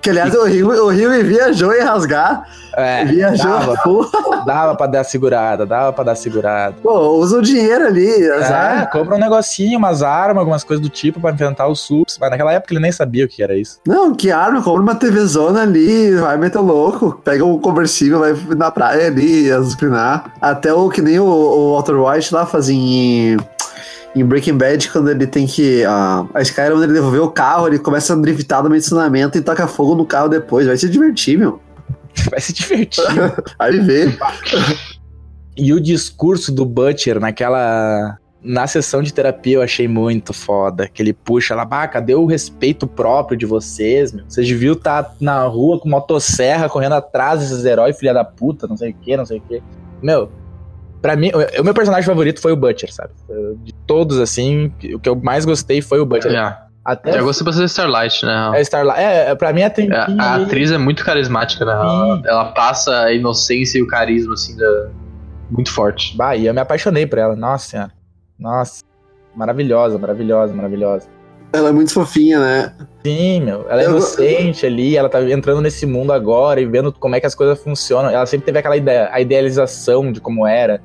[0.04, 2.46] Que aliás o Rio, o Rio viajou em rasgar.
[2.76, 3.50] É, viajou.
[3.50, 6.76] dava, dava pra dar segurada, dava pra dar segurada.
[6.82, 8.06] pô, usa o dinheiro ali.
[8.06, 8.90] É, azar.
[8.90, 12.18] compra um negocinho, umas armas, algumas coisas do tipo pra enfrentar os subs.
[12.20, 13.80] Mas naquela época ele nem sabia o que era isso.
[13.86, 18.18] Não, que arma, compra uma TV zona ali, vai meter o louco, pega um conversível,
[18.18, 20.34] vai na praia ali, azucrinar.
[20.38, 23.38] Até o que nem o, o Walter White lá fazia
[24.14, 25.84] em, Breaking Bad, quando ele tem que.
[25.84, 29.38] A, a Sky era onde ele devolveu o carro, ele começa a driftar no estacionamento
[29.38, 30.66] e toca fogo no carro depois.
[30.66, 31.60] Vai se divertir, meu.
[32.30, 33.04] Vai se divertir.
[33.58, 34.16] Aí vê.
[35.56, 38.18] e o discurso do Butcher naquela.
[38.42, 40.86] Na sessão de terapia eu achei muito foda.
[40.86, 44.24] Que ele puxa lá, bah, cadê o respeito próprio de vocês, meu?
[44.28, 48.76] Vocês deviam estar na rua com motosserra correndo atrás desses heróis, filha da puta, não
[48.76, 49.62] sei o que, não sei o que.
[50.02, 50.30] Meu,
[51.04, 51.30] pra mim,
[51.60, 53.10] o, meu personagem favorito foi o Butcher, sabe?
[53.62, 56.32] De todos, assim, o que eu mais gostei foi o Butcher.
[56.32, 56.56] É.
[56.82, 58.52] Até Eu gostei bastante de Starlight, né?
[58.54, 58.98] é Starlight.
[59.00, 61.72] É, pra mim a É, Tempinha a ali- atriz é muito carismática, né?
[61.72, 64.88] Ela, ela passa a inocência e o carisma, assim, da...
[65.50, 66.16] muito forte.
[66.16, 67.36] Bah, e eu me apaixonei por ela.
[67.36, 67.90] Nossa senhora.
[68.38, 68.82] Nossa.
[69.36, 71.06] Maravilhosa, maravilhosa, maravilhosa.
[71.52, 72.74] Ela é muito fofinha, né?
[73.04, 73.66] Sim, meu.
[73.70, 77.20] Ela é Eu- inocente ali, ela tá entrando nesse mundo agora e vendo como é
[77.20, 78.10] que as coisas funcionam.
[78.10, 80.80] Ela sempre teve aquela ideia, a idealização de como era.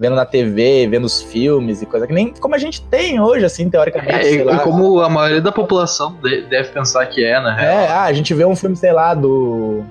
[0.00, 3.44] Vendo na TV, vendo os filmes e coisa que nem como a gente tem hoje,
[3.44, 4.14] assim, teoricamente.
[4.14, 4.60] É, sei e lá.
[4.60, 7.56] como a maioria da população de- deve pensar que é, né?
[7.60, 9.82] É, ah, a gente vê um filme, sei lá, do.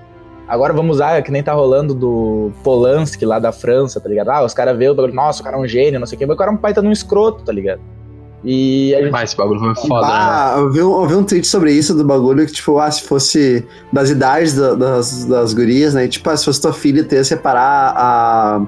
[0.48, 4.30] Agora vamos usar, que nem tá rolando do Polanski lá da França, tá ligado?
[4.30, 6.20] Ah, os caras vê o bagulho, nossa, o cara é um gênio, não sei o
[6.20, 7.80] quê, mas o cara é um baita num escroto, tá ligado?
[8.44, 9.12] E a gente.
[9.12, 10.14] Mas esse bagulho foi foda, né?
[10.16, 12.90] Ah, eu vi, um, eu vi um tweet sobre isso do bagulho que, tipo, ah,
[12.90, 16.06] se fosse das idades da- das, das gurias, né?
[16.06, 18.62] e, Tipo, ah, se fosse tua filha, tu ia separar a.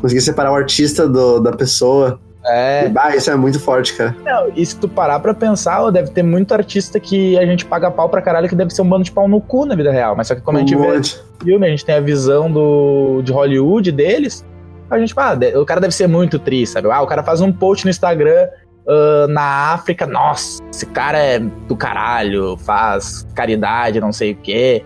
[0.00, 2.20] Conseguir separar o artista do, da pessoa.
[2.44, 2.86] É.
[2.86, 4.16] E, bah, isso é muito forte, cara.
[4.24, 7.64] Não, e se tu parar pra pensar, ó, deve ter muito artista que a gente
[7.66, 9.90] paga pau pra caralho que deve ser um bando de pau no cu na vida
[9.92, 10.16] real.
[10.16, 11.20] Mas só que como a gente Um vê monte.
[11.42, 14.44] filme, a gente tem a visão do, de Hollywood deles,
[14.90, 16.90] a gente fala, ah, o cara deve ser muito triste, sabe?
[16.90, 18.48] Ah, o cara faz um post no Instagram
[18.88, 24.82] ah, na África, nossa, esse cara é do caralho, faz caridade, não sei o quê.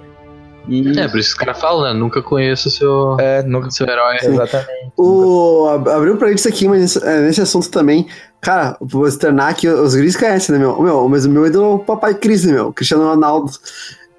[0.68, 1.92] E, É, por isso que os caras falam, né?
[1.98, 4.16] Nunca conheço o seu, é, nunca, seu herói.
[4.22, 4.92] exatamente.
[4.96, 8.06] O, ab- abriu pra isso aqui, mas nesse, é, nesse assunto também.
[8.40, 10.80] Cara, vou externar aqui, os gris conhecem, né, meu?
[10.82, 11.08] meu?
[11.08, 12.72] Mas o meu ídolo é o Papai Cris, né, meu?
[12.72, 13.50] Cristiano Ronaldo.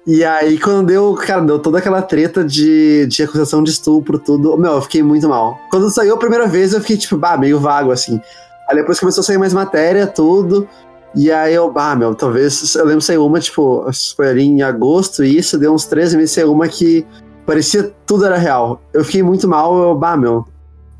[0.06, 4.56] E aí, quando deu, cara, deu toda aquela treta de, de acusação de estupro, tudo.
[4.58, 5.58] Meu, eu fiquei muito mal.
[5.70, 8.20] Quando saiu a primeira vez, eu fiquei, tipo, bah, meio vago, assim.
[8.68, 10.68] Aí depois começou a sair mais matéria, tudo.
[11.16, 12.74] E aí eu, bah, meu, talvez.
[12.74, 13.86] Eu lembro saiu uma, tipo,
[14.16, 17.06] foi ali em agosto, e isso, deu uns 13 meses, saiu uma que
[17.46, 18.80] parecia tudo era real.
[18.92, 20.44] Eu fiquei muito mal, eu, bah, meu.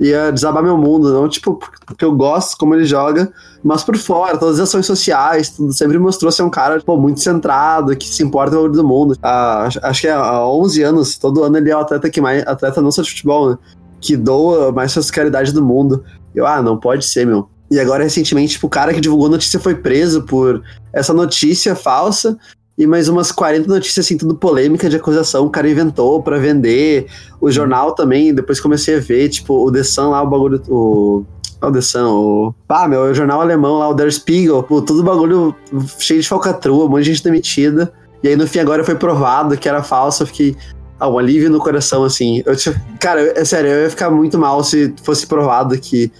[0.00, 4.36] Ia desabar meu mundo, não, tipo, porque eu gosto como ele joga, mas por fora,
[4.36, 8.20] todas as ações sociais, tudo sempre mostrou ser um cara, pô, muito centrado, que se
[8.22, 9.16] importa com o do mundo.
[9.22, 12.82] Ah, acho- que há 11 anos, todo ano ele é o atleta que mais, atleta
[12.82, 13.58] não só de futebol, né,
[14.00, 16.04] que doa mais suas caridades do mundo.
[16.34, 17.48] Eu, ah, não pode ser, meu.
[17.74, 20.62] E agora, recentemente, tipo, o cara que divulgou a notícia foi preso por
[20.92, 22.38] essa notícia falsa,
[22.78, 27.06] e mais umas 40 notícias, assim, tudo polêmica de acusação, o cara inventou pra vender.
[27.40, 30.62] O jornal também, depois comecei a ver, tipo, o The Sun lá, o bagulho.
[30.68, 31.24] O.
[31.60, 32.54] O The Sun, o.
[32.68, 35.54] Ah, meu, o jornal alemão lá, o Der Spiegel, pô, todo bagulho
[35.98, 37.92] cheio de falcatrua, um monte de gente demitida.
[38.22, 40.56] E aí no fim agora foi provado que era falso, eu fiquei.
[41.00, 42.42] Ah, um alívio no coração, assim.
[42.46, 42.54] Eu,
[43.00, 46.12] cara, é sério, eu ia ficar muito mal se fosse provado que.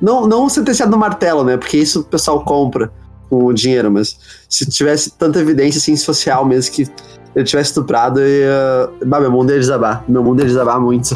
[0.00, 1.56] Não, não sentenciado no martelo, né?
[1.56, 2.90] Porque isso o pessoal compra
[3.30, 6.86] com o dinheiro, mas se tivesse tanta evidência, assim, se fosse real mesmo que
[7.34, 8.90] ele tivesse estuprado, eu ia.
[9.06, 10.04] Bah, meu mundo ia desabar.
[10.08, 11.14] Meu mundo ia desabar muito.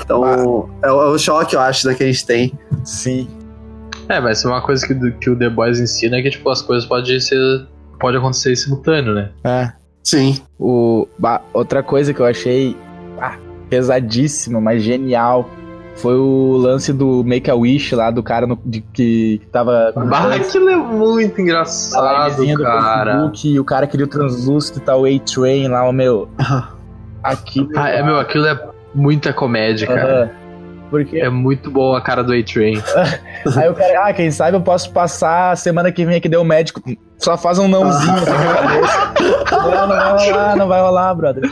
[0.00, 2.52] Então, é, o- é o choque, eu acho, né, que a gente tem.
[2.84, 3.28] Sim.
[4.08, 6.88] É, mas uma coisa que, que o The Boys ensina é que, tipo, as coisas
[6.88, 7.36] podem ser.
[8.00, 9.30] Pode acontecer simultâneo, né?
[9.44, 9.72] É.
[10.04, 10.40] Sim.
[10.58, 12.74] O, bah, outra coisa que eu achei
[13.20, 13.36] ah,
[13.68, 15.50] pesadíssima, mas genial,
[15.98, 19.92] foi o lance do Make-A-Wish lá, do cara no, de, que, que tava...
[19.94, 23.12] Bah, aquilo é muito engraçado, livezinha do cara.
[23.12, 26.28] Facebook, e o cara queria o translúcido e tal, o A-Train lá, o meu...
[27.22, 27.68] Aqui...
[27.76, 28.58] Ah, é, meu, aquilo é
[28.94, 30.32] muita comédia, cara.
[30.88, 32.80] Porque É muito bom a cara do A-Train.
[33.56, 36.40] aí o cara, ah, quem sabe eu posso passar a semana que vem aqui, deu
[36.40, 36.80] o médico,
[37.18, 39.12] só faz um nãozinho assim na cabeça.
[39.50, 41.44] Não, não vai rolar, não vai rolar, brother.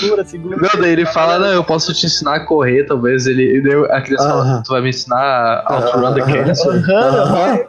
[0.00, 0.56] Segura, segura.
[0.56, 3.60] Não, daí ele fala, não, eu posso te ensinar a correr, talvez ele.
[3.60, 6.82] daí A criança fala, tu vai me ensinar a outrun the cancer.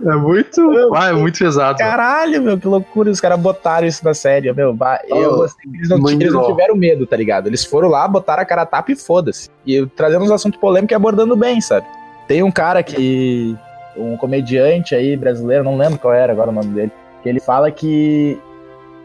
[0.05, 0.91] É muito.
[0.95, 1.77] Ah, é muito pesado.
[1.77, 3.09] Caralho, meu, que loucura.
[3.09, 4.73] Os caras botaram isso na série, meu.
[4.73, 5.69] bah, eu Oh, gostei.
[5.73, 7.47] Eles não, eles não tiveram medo, tá ligado?
[7.47, 9.49] Eles foram lá, botaram a cara a tapa e foda-se.
[9.65, 11.85] E trazendo uns assuntos polêmicos e abordando bem, sabe?
[12.27, 13.55] Tem um cara que.
[13.95, 16.91] Um comediante aí brasileiro, não lembro qual era agora o nome dele.
[17.27, 18.39] Ele fala que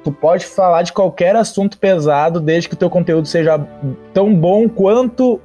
[0.03, 3.59] tu pode falar de qualquer assunto pesado desde que o teu conteúdo seja
[4.13, 5.41] tão bom quanto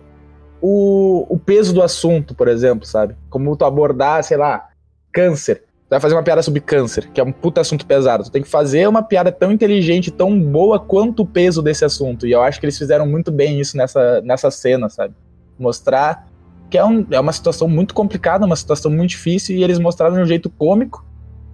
[0.61, 3.15] o, o peso do assunto, por exemplo, sabe?
[3.29, 4.69] Como tu abordar, sei lá,
[5.11, 5.63] câncer.
[5.87, 8.23] Tu vai fazer uma piada sobre câncer, que é um puta assunto pesado.
[8.25, 12.27] Tu tem que fazer uma piada tão inteligente, tão boa quanto o peso desse assunto.
[12.27, 15.13] E eu acho que eles fizeram muito bem isso nessa, nessa cena, sabe?
[15.57, 16.27] Mostrar
[16.69, 20.15] que é, um, é uma situação muito complicada, uma situação muito difícil, e eles mostraram
[20.15, 21.05] de um jeito cômico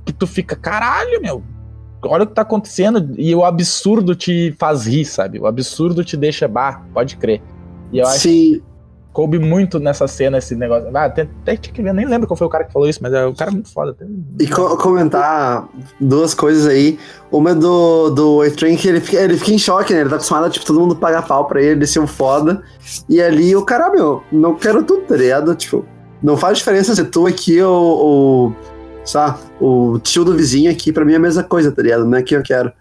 [0.06, 1.44] que tu fica, caralho, meu,
[2.06, 3.12] olha o que tá acontecendo.
[3.18, 5.40] E o absurdo te faz rir, sabe?
[5.40, 7.42] O absurdo te deixa, bah, pode crer.
[7.92, 8.30] E eu acho Sim.
[8.30, 8.64] que
[9.14, 10.90] coube muito nessa cena esse negócio.
[10.92, 12.98] Ah, até, até tinha que ver, nem lembro qual foi o cara que falou isso,
[13.02, 13.94] mas é, o cara é muito foda.
[13.94, 15.70] Tem- E co- comentar
[16.02, 16.98] duas coisas aí.
[17.32, 20.02] Uma é do, do A-Train que ele fica, ele fica em choque, né?
[20.02, 22.64] Ele tá acostumado a, tipo, todo mundo pagar pau pra ele, ele ser um foda.
[23.08, 25.54] E ali o cara, meu, não quero tudo, tá ligado?
[25.54, 25.86] Tipo,
[26.22, 28.56] não faz diferença ser tu aqui ou, ou
[29.04, 32.06] sabe, o tio do vizinho aqui, pra mim é a mesma coisa, tá ligado?
[32.06, 32.72] Não é que eu quero.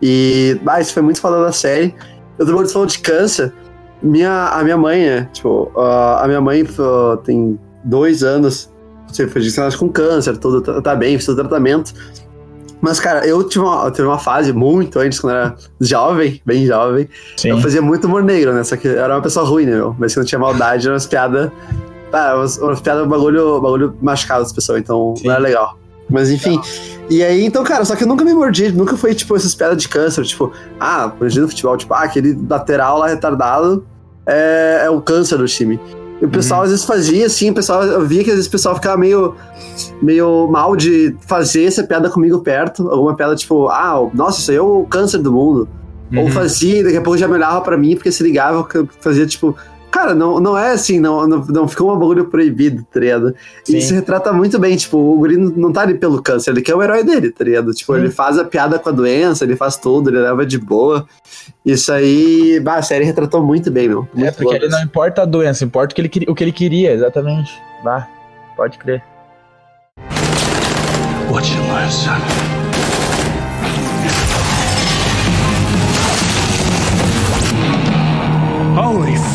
[0.00, 1.94] E, ah, isso foi muito foda da série.
[2.38, 3.52] Eu tô falando de câncer.
[4.02, 5.28] Minha, a minha mãe, né?
[5.32, 8.72] Tipo, a a minha mãe ah, tem dois anos
[9.12, 11.92] você foi diagnosticado com câncer, tudo tá, tá bem, fez o tratamento.
[12.80, 16.42] Mas, cara, eu tive uma, eu tive uma fase muito antes, quando eu era jovem,
[16.44, 17.08] bem jovem.
[17.44, 18.64] Eu fazia muito humor negro, né?
[18.64, 19.94] Só que eu era uma pessoa ruim, né, meu?
[19.98, 21.50] Mas que não tinha maldade, eram umas piadas.
[22.12, 25.26] Ah, umas, umas piadas, bagulho, bagulho machucado das pessoas, então Sim.
[25.26, 25.78] não era legal.
[26.10, 26.60] Mas enfim.
[27.08, 29.78] E aí, então, cara, só que eu nunca me mordi, nunca foi, tipo, essas piadas
[29.78, 33.84] de câncer, tipo, ah, imagina no futebol, tipo, ah, aquele lateral lá retardado
[34.26, 35.80] é, é o câncer do time.
[36.20, 38.52] E o pessoal às vezes fazia assim, o pessoal, eu via que às vezes o
[38.52, 39.34] pessoal ficava meio,
[40.00, 42.88] meio mal de fazer essa piada comigo perto.
[42.88, 45.68] Alguma piada tipo, ah, nossa, isso aí é o câncer do mundo.
[46.14, 46.30] Ou Uhum.
[46.30, 48.64] fazia, e daqui a pouco já me olhava pra mim porque se ligava,
[49.00, 49.56] fazia tipo.
[50.02, 53.36] Cara, não, não é assim, não, não, não ficou um bagulho proibido, tá ligado?
[53.62, 53.76] Sim.
[53.76, 56.60] E isso retrata muito bem, tipo, o guri não- não tá ali pelo câncer, ele
[56.60, 57.72] quer o herói dele, tá ligado?
[57.72, 58.00] Tipo, Sim.
[58.00, 61.06] ele faz a piada com a doença, ele faz tudo, ele leva de boa.
[61.64, 64.08] Isso aí, bah, a série retratou muito bem, meu.
[64.12, 64.86] É, Muito porque boa ele não mesmo.
[64.86, 67.52] importa a doença, importa o que ele, queria- o que ele queria, exatamente.
[67.84, 68.08] Bah,
[68.56, 69.04] pode crer.
[71.30, 72.61] What you learn, son?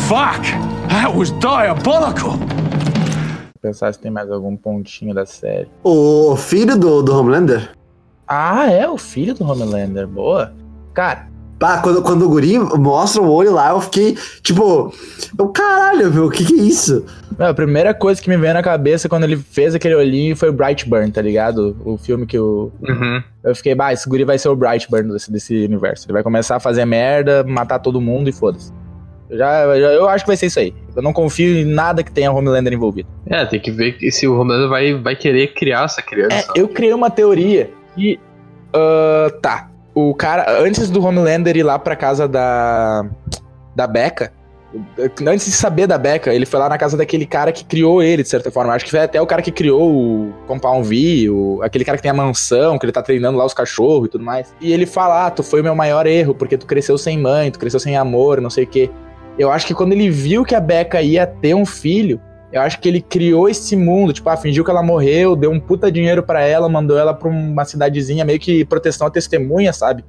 [0.08, 0.42] Fuck!
[0.88, 2.30] That was diabolical!
[2.32, 5.68] Vou pensar se tem mais algum pontinho da série.
[5.84, 7.70] O filho do, do Homelander,
[8.26, 10.52] Ah, é o filho do Homelander, boa.
[10.94, 11.28] Cara,
[11.58, 14.94] Pá, quando, quando o guri mostra o olho lá, eu fiquei, tipo,
[15.36, 17.04] eu, caralho, meu, o que que é isso?
[17.36, 20.50] meu, a primeira coisa que me veio na cabeça quando ele fez aquele olhinho foi
[20.50, 21.76] o Brightburn, tá ligado?
[21.84, 22.70] O filme que o.
[22.80, 23.20] Uhum.
[23.42, 26.06] Eu fiquei, bah, esse guri vai ser o Brightburn desse, desse universo.
[26.06, 28.72] Ele vai começar a fazer merda, matar todo mundo e foda-se.
[29.30, 30.74] Eu, já, já- eu acho que vai ser isso aí.
[30.96, 33.08] Eu não confio em nada que tenha Homelander envolvido.
[33.26, 36.34] É, tem que ver se o Romano vai, vai querer criar essa criança.
[36.56, 38.18] É, eu criei uma teoria que.
[38.72, 39.70] ah, tá.
[39.94, 43.04] O cara, antes do Homelander ir lá pra casa da.
[43.74, 44.32] Da Becca.
[45.26, 48.22] Antes de saber da Becca, ele foi lá na casa daquele cara que criou ele,
[48.22, 48.72] de certa forma.
[48.74, 52.02] Acho que foi até o cara que criou o Compound V, o, aquele cara que
[52.02, 54.52] tem a mansão, que ele tá treinando lá os cachorros e tudo mais.
[54.60, 57.50] E ele fala: ah, tu foi o meu maior erro, porque tu cresceu sem mãe,
[57.50, 58.90] tu cresceu sem amor, não sei o quê.
[59.38, 62.20] Eu acho que quando ele viu que a Becca ia ter um filho,
[62.52, 65.60] eu acho que ele criou esse mundo, tipo, ah, fingiu que ela morreu, deu um
[65.60, 70.04] puta dinheiro pra ela, mandou ela pra uma cidadezinha meio que proteção à testemunha, sabe?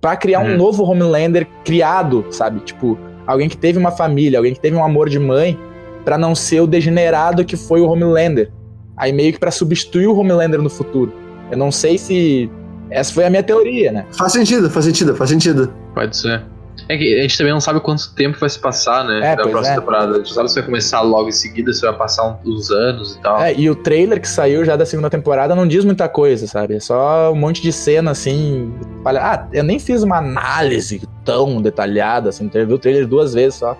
[0.00, 0.56] Pra criar um Hum.
[0.56, 2.60] novo Homelander criado, sabe?
[2.60, 5.56] Tipo, alguém que teve uma família, alguém que teve um amor de mãe,
[6.04, 8.50] pra não ser o degenerado que foi o Homelander.
[8.96, 11.12] Aí meio que pra substituir o Homelander no futuro.
[11.50, 12.50] Eu não sei se
[12.90, 14.06] essa foi a minha teoria, né?
[14.18, 15.72] Faz sentido, faz sentido, faz sentido.
[15.94, 16.42] Pode ser.
[16.88, 19.32] É que a gente também não sabe quanto tempo vai se passar, né?
[19.32, 19.78] É, pois próxima é.
[19.78, 20.12] temporada.
[20.14, 23.20] A gente sabe se vai começar logo em seguida, se vai passar uns anos e
[23.20, 23.40] tal.
[23.40, 26.76] É, e o trailer que saiu já da segunda temporada não diz muita coisa, sabe?
[26.76, 28.72] É só um monte de cena assim.
[29.04, 32.50] Ah, eu nem fiz uma análise tão detalhada, assim.
[32.52, 33.76] Eu vi o trailer duas vezes só.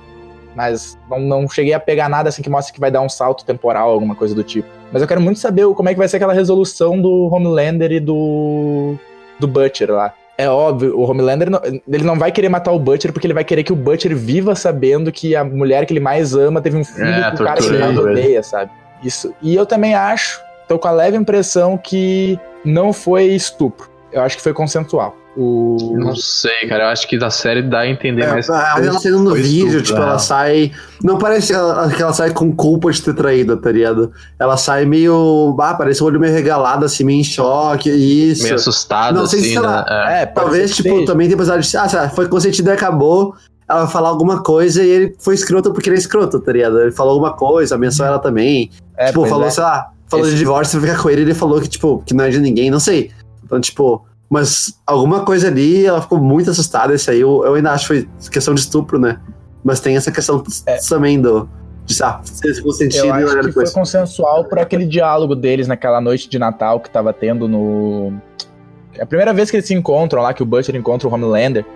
[0.54, 3.44] Mas não, não cheguei a pegar nada assim que mostre que vai dar um salto
[3.44, 4.68] temporal, alguma coisa do tipo.
[4.92, 8.00] Mas eu quero muito saber como é que vai ser aquela resolução do Homelander e
[8.00, 8.96] do.
[9.40, 10.14] do Butcher lá.
[10.38, 13.44] É óbvio, o Homelander não- ele não vai querer matar o Butcher porque ele vai
[13.44, 16.84] querer que o Butcher viva sabendo que a mulher que ele mais ama teve um
[16.84, 18.70] filho É, com o cara que ele mais odeia, sabe?
[19.04, 19.34] Isso.
[19.42, 23.90] E eu também acho, tô com a leve impressão que não foi estupro.
[24.10, 25.14] Eu acho que foi consensual.
[25.36, 25.96] O...
[25.98, 26.84] Não sei, cara.
[26.84, 28.50] Eu acho que da série dá a entender mais.
[28.50, 30.04] a- ela saindo no vídeo, estupro, tipo, né?
[30.06, 30.72] ela sai.
[31.02, 34.12] Não parece que ela, que ela sai com culpa de ter traído, tá ligado?
[34.38, 35.56] Ela sai meio.
[35.58, 37.88] Ah, parece o olho meio regalado, assim, meio em choque.
[37.90, 38.42] Isso.
[38.42, 39.68] Meio assustado, Não sei se assim, sei né?
[39.68, 39.86] lá.
[39.88, 40.22] É.
[40.22, 41.06] É, Talvez, tipo, seja.
[41.06, 41.76] também tem episódio de.
[41.78, 43.34] Ah, sei lá, foi consentido e acabou.
[43.68, 46.78] Ela falar alguma coisa e ele foi escroto porque ele é escroto, tá ligado?
[46.78, 48.70] Ele falou alguma coisa, ameaçou ela também.
[48.98, 49.50] É, tipo, falou, é.
[49.50, 52.12] sei lá, falou Esse- de divórcio, vai ficar com ele, ele falou que, tipo, que
[52.12, 53.10] não é de ninguém, não sei.
[53.42, 56.94] Então, tipo, mas alguma coisa ali, ela ficou muito assustada.
[56.94, 59.20] Esse aí, eu, eu ainda acho que foi questão de estupro, né?
[59.62, 60.78] Mas tem essa questão É.
[60.88, 61.46] também do.
[61.84, 66.30] De, ah, ser consentido Eu acho que foi consensual por aquele diálogo deles naquela noite
[66.30, 68.14] de Natal que tava tendo no.
[68.94, 71.66] É a primeira vez que eles se encontram lá, que o Butcher encontra o Homelander.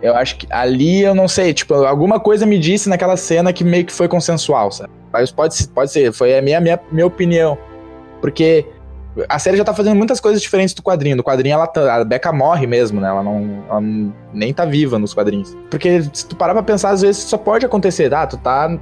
[0.00, 3.62] Eu acho que ali eu não sei, tipo, alguma coisa me disse naquela cena que
[3.62, 4.90] meio que foi consensual, sabe?
[5.12, 7.58] Mas pode, ser- pode ser, foi a minha, minha, minha opinião.
[8.20, 8.64] Porque
[9.28, 11.16] a série já tá fazendo muitas coisas diferentes do quadrinho.
[11.16, 13.08] No quadrinho ela tá, a Becca morre mesmo, né?
[13.08, 13.80] Ela não, ela
[14.32, 15.56] nem tá viva nos quadrinhos.
[15.70, 18.78] Porque se tu parar pra pensar, às vezes só pode acontecer, ah, tu tá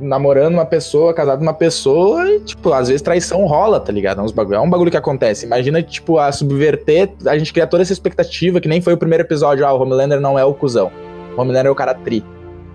[0.00, 4.20] namorando uma pessoa, casado com uma pessoa, e, tipo, às vezes traição rola, tá ligado?
[4.20, 5.46] É, uns bagulho, é um bagulho que acontece.
[5.46, 9.24] Imagina, tipo, a subverter, a gente cria toda essa expectativa, que nem foi o primeiro
[9.24, 10.90] episódio, ah, o Homelander não é o cuzão.
[11.36, 12.24] O Homelander é o cara tri.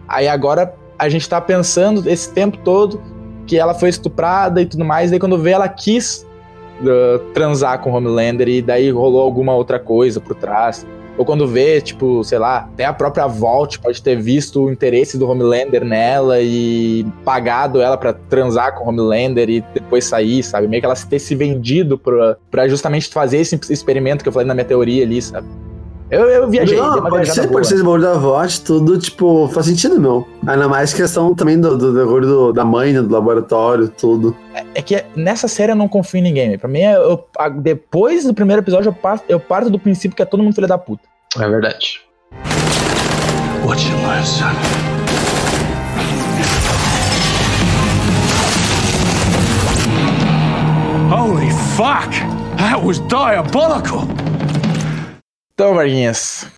[0.07, 3.01] Aí agora a gente tá pensando esse tempo todo
[3.45, 6.26] que ela foi estuprada e tudo mais, daí quando vê ela quis
[6.81, 10.85] uh, transar com o Homelander e daí rolou alguma outra coisa por trás.
[11.17, 15.17] Ou quando vê, tipo, sei lá, até a própria Vault pode ter visto o interesse
[15.17, 20.67] do Homelander nela e pagado ela pra transar com o Homelander e depois sair, sabe?
[20.67, 24.47] Meio que ela ter se vendido pra, pra justamente fazer esse experimento que eu falei
[24.47, 25.47] na minha teoria ali, sabe?
[26.09, 29.65] Eu, eu viajei, Não, pode ser, pode ser esse bagulho da voz, tudo, tipo, faz
[29.65, 30.25] sentido, meu.
[30.45, 34.33] Ainda mais questão também do, do, do do- da mãe, né, do laboratório, tudo.
[34.73, 36.57] É que nessa série eu não confio em ninguém.
[36.57, 40.25] Pra mim, eu- depois do primeiro episódio, eu parto, eu parto do princípio que é
[40.25, 41.03] todo mundo filho da puta.
[41.37, 41.99] É verdade.
[43.65, 44.53] What you learn, son?
[51.09, 52.09] Holy fuck!
[52.57, 54.07] That was diabolical!
[55.59, 56.51] Então, Varguinhas,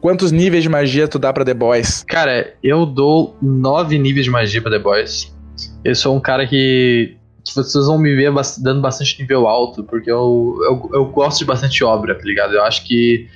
[0.00, 2.02] quantos níveis de magia tu dá pra The Boys?
[2.08, 5.32] Cara, eu dou nove níveis de magia pra The Boys.
[5.84, 7.16] Eu sou um cara que,
[7.54, 11.84] vocês vão me ver dando bastante nível alto, porque eu, eu, eu gosto de bastante
[11.84, 12.54] obra, tá ligado?
[12.54, 13.28] Eu acho que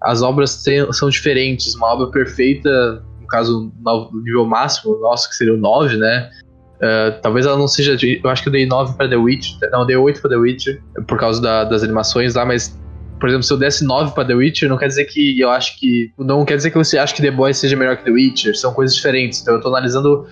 [0.00, 1.74] as obras são diferentes.
[1.74, 6.30] Uma obra perfeita, no caso, no nível máximo, nosso, que seria o 9, né?
[6.76, 7.96] Uh, talvez ela não seja.
[8.22, 9.58] Eu acho que eu dei 9 pra The Witcher.
[9.72, 12.78] Não, dei 8 pra The Witcher, por causa da- das animações lá, mas.
[13.18, 15.78] Por exemplo, se eu desse 9 pra The Witcher, não quer dizer que eu acho
[15.78, 16.12] que.
[16.18, 18.56] Não quer dizer que você acha que The Boys seja melhor que The Witcher.
[18.56, 19.40] São coisas diferentes.
[19.40, 20.26] Então eu tô analisando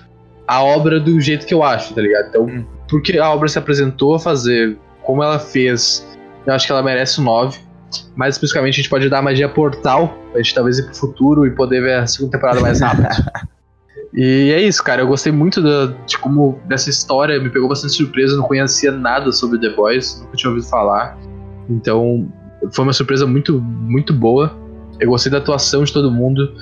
[0.46, 2.28] a obra do jeito que eu acho, tá ligado?
[2.28, 2.64] Então, Hum.
[2.88, 6.06] porque a obra se apresentou a fazer, como ela fez,
[6.46, 7.58] eu acho que ela merece um 9.
[8.16, 11.46] Mais especificamente, a gente pode dar a magia portal, pra gente talvez ir pro futuro
[11.46, 13.06] e poder ver a segunda temporada mais rápido.
[14.12, 15.00] e é isso, cara.
[15.02, 18.34] Eu gostei muito da- de como dessa história, me pegou bastante surpresa.
[18.34, 21.16] Eu não conhecia nada sobre The Boys, nunca tinha ouvido falar.
[21.70, 22.30] Então,
[22.72, 24.56] foi uma surpresa muito, muito boa.
[25.00, 26.52] Eu gostei da atuação de todo mundo.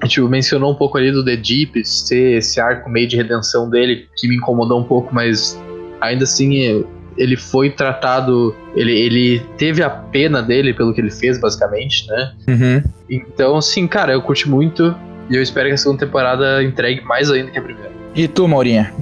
[0.00, 3.68] A gente mencionou um pouco ali do The Deep, ser esse arco meio de redenção
[3.68, 5.60] dele, que me incomodou um pouco, mas
[6.00, 6.84] ainda assim
[7.16, 8.54] ele foi tratado.
[8.74, 12.32] Ele, ele teve a pena dele pelo que ele fez, basicamente, né?
[12.48, 12.82] Uhum.
[13.10, 14.94] Então, assim, cara, eu curti muito
[15.28, 17.90] e eu espero que a segunda temporada entregue mais ainda que a primeira.
[18.14, 18.92] E tu, Maurinha?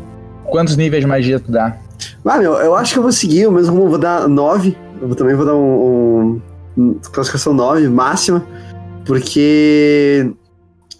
[0.44, 1.76] Quantos níveis de magia tu dá?
[2.24, 4.76] Ah, meu, eu acho que eu vou seguir, eu mesmo vou dar 9.
[5.00, 6.40] Eu também vou dar um,
[6.76, 8.44] um, classificação 9 máxima,
[9.04, 10.30] porque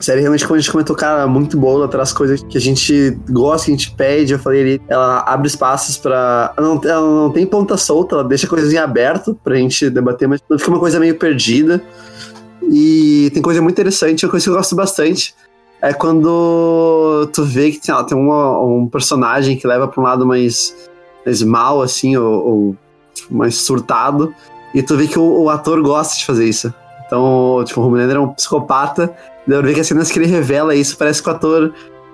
[0.01, 3.19] série realmente, como a gente comentou, cara, muito boa, ela traz coisas que a gente
[3.29, 4.33] gosta, que a gente pede.
[4.33, 6.55] Eu falei ali, ela abre espaços pra.
[6.57, 10.29] Ela não, ela não tem ponta solta, ela deixa coisas em aberto pra gente debater,
[10.29, 11.83] mas não fica uma coisa meio perdida.
[12.71, 15.35] E tem coisa muito interessante, uma coisa que eu gosto bastante.
[15.81, 20.05] É quando tu vê que sei lá, tem uma- um personagem que leva pra um
[20.05, 20.75] lado mais,
[21.25, 22.77] mais mal, assim, ou, ou,
[23.19, 24.35] tipo, mais surtado,
[24.75, 26.73] e tu vê que o, o ator gosta de fazer isso.
[27.07, 29.15] Então, tipo, o Homelander é um psicopata.
[29.47, 31.73] Pra ver que as cenas que ele revela isso, parece que o ator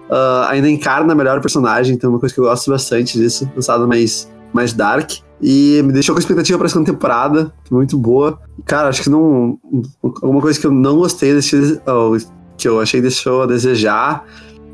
[0.09, 1.97] uh, ainda encarna melhor o personagem.
[1.97, 3.51] Então, é uma coisa que eu gosto bastante disso.
[3.57, 5.11] Lançado mais, mais dark.
[5.43, 8.39] E me deixou com expectativa pra segunda temporada, muito boa.
[8.65, 9.59] Cara, acho que não.
[10.01, 11.81] Alguma coisa que eu não gostei desse.
[12.57, 14.25] Que eu achei deixou a desejar.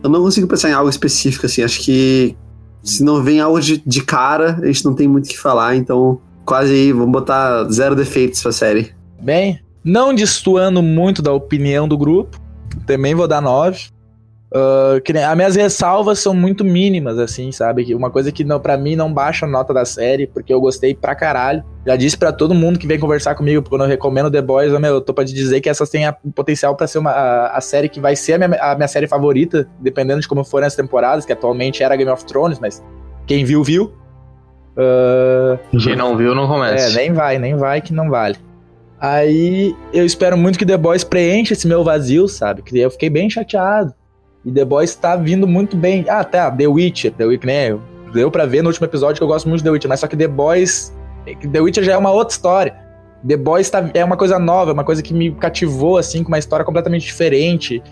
[0.02, 1.62] Eu não consigo pensar em algo específico, assim.
[1.62, 2.36] Acho que
[2.82, 5.76] se não vem algo de, de cara, a gente não tem muito o que falar,
[5.76, 8.94] então quase aí, vamos botar zero defeitos pra série.
[9.20, 12.40] Bem, não destoando muito da opinião do grupo,
[12.86, 13.88] também vou dar 9.
[14.52, 17.94] Uh, que, as minhas ressalvas são muito mínimas, assim, sabe?
[17.94, 20.92] Uma coisa que não, para mim não baixa a nota da série, porque eu gostei
[20.92, 21.62] pra caralho.
[21.86, 24.80] Já disse para todo mundo que vem conversar comigo, quando eu recomendo The Boys, eu,
[24.80, 27.12] meu, eu tô pra te dizer que essas têm a, o potencial para ser uma,
[27.12, 30.42] a, a, série que vai ser a minha, a minha série favorita, dependendo de como
[30.42, 32.82] forem as temporadas, que atualmente era Game of Thrones, mas
[33.28, 33.94] quem viu, viu.
[34.76, 36.90] Uh, quem não viu, não começa.
[36.90, 38.36] É, nem vai, nem vai que não vale.
[38.98, 42.62] Aí eu espero muito que The Boys preencha esse meu vazio, sabe?
[42.62, 43.94] Que eu fiquei bem chateado
[44.44, 46.04] e The Boys tá vindo muito bem.
[46.08, 47.78] Ah, tá, The Witcher, The Witcher, né?
[48.12, 50.06] Deu pra ver no último episódio que eu gosto muito de The Witcher, mas só
[50.06, 50.94] que The Boys.
[51.52, 52.74] The Witcher já é uma outra história.
[53.26, 56.38] The Boys tá, é uma coisa nova, uma coisa que me cativou, assim, com uma
[56.38, 57.82] história completamente diferente.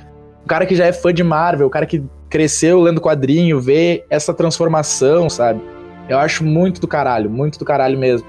[0.42, 4.04] Um cara que já é fã de Marvel, um cara que cresceu lendo quadrinho, vê
[4.08, 5.60] essa transformação, sabe?
[6.08, 8.26] Eu acho muito do caralho, muito do caralho mesmo.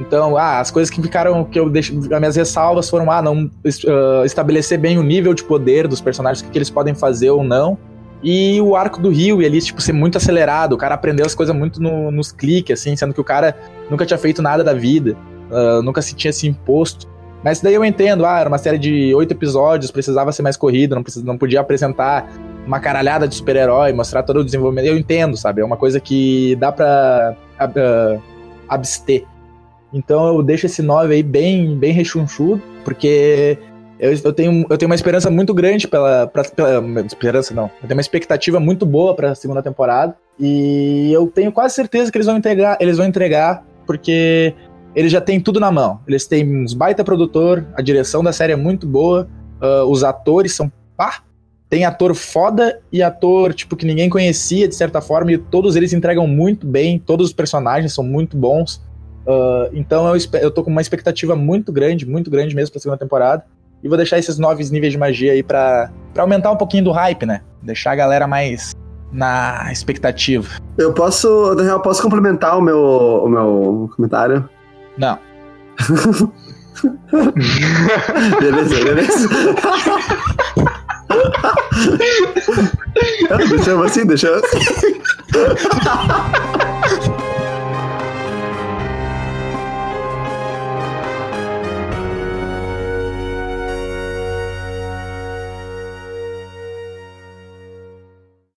[0.00, 3.44] Então, ah, as coisas que ficaram, que eu deixo, as minhas ressalvas foram, ah, não
[3.44, 7.30] uh, estabelecer bem o nível de poder dos personagens, o que, que eles podem fazer
[7.30, 7.76] ou não.
[8.22, 11.34] E o arco do Rio, e ali, tipo, ser muito acelerado, o cara aprendeu as
[11.34, 13.54] coisas muito no, nos cliques, assim, sendo que o cara
[13.90, 15.16] nunca tinha feito nada da vida,
[15.50, 17.06] uh, nunca se tinha se imposto.
[17.44, 20.94] Mas daí eu entendo, ah, era uma série de oito episódios, precisava ser mais corrida,
[20.94, 22.30] não, precis, não podia apresentar
[22.66, 24.86] uma caralhada de super-herói, mostrar todo o desenvolvimento.
[24.86, 25.60] Eu entendo, sabe?
[25.60, 28.22] É uma coisa que dá pra uh,
[28.68, 29.24] abster.
[29.92, 33.58] Então eu deixo esse 9 aí bem, bem rechonchudo, porque
[34.00, 37.00] eu, eu, tenho, eu tenho uma esperança muito grande pela, pra, pela.
[37.02, 37.64] Esperança não.
[37.64, 40.16] Eu tenho uma expectativa muito boa pra segunda temporada.
[40.38, 44.54] E eu tenho quase certeza que eles vão entregar, eles vão entregar, porque
[44.94, 46.00] eles já têm tudo na mão.
[46.08, 49.28] Eles têm uns baita produtor, a direção da série é muito boa,
[49.60, 50.72] uh, os atores são.
[50.96, 51.22] Pá!
[51.68, 55.92] Tem ator foda e ator, tipo, que ninguém conhecia, de certa forma, e todos eles
[55.92, 58.82] entregam muito bem, todos os personagens são muito bons.
[59.30, 62.98] Uh, então eu, eu tô com uma expectativa muito grande, muito grande mesmo pra segunda
[62.98, 63.44] temporada.
[63.82, 66.90] E vou deixar esses novos níveis de magia aí pra, pra aumentar um pouquinho do
[66.90, 67.40] hype, né?
[67.62, 68.72] Deixar a galera mais
[69.12, 70.60] na expectativa.
[70.76, 74.48] Eu posso, eu posso complementar o meu, o meu comentário?
[74.98, 75.18] Não.
[78.40, 79.28] beleza, beleza.
[83.48, 84.58] deixa eu assim, deixa eu assim.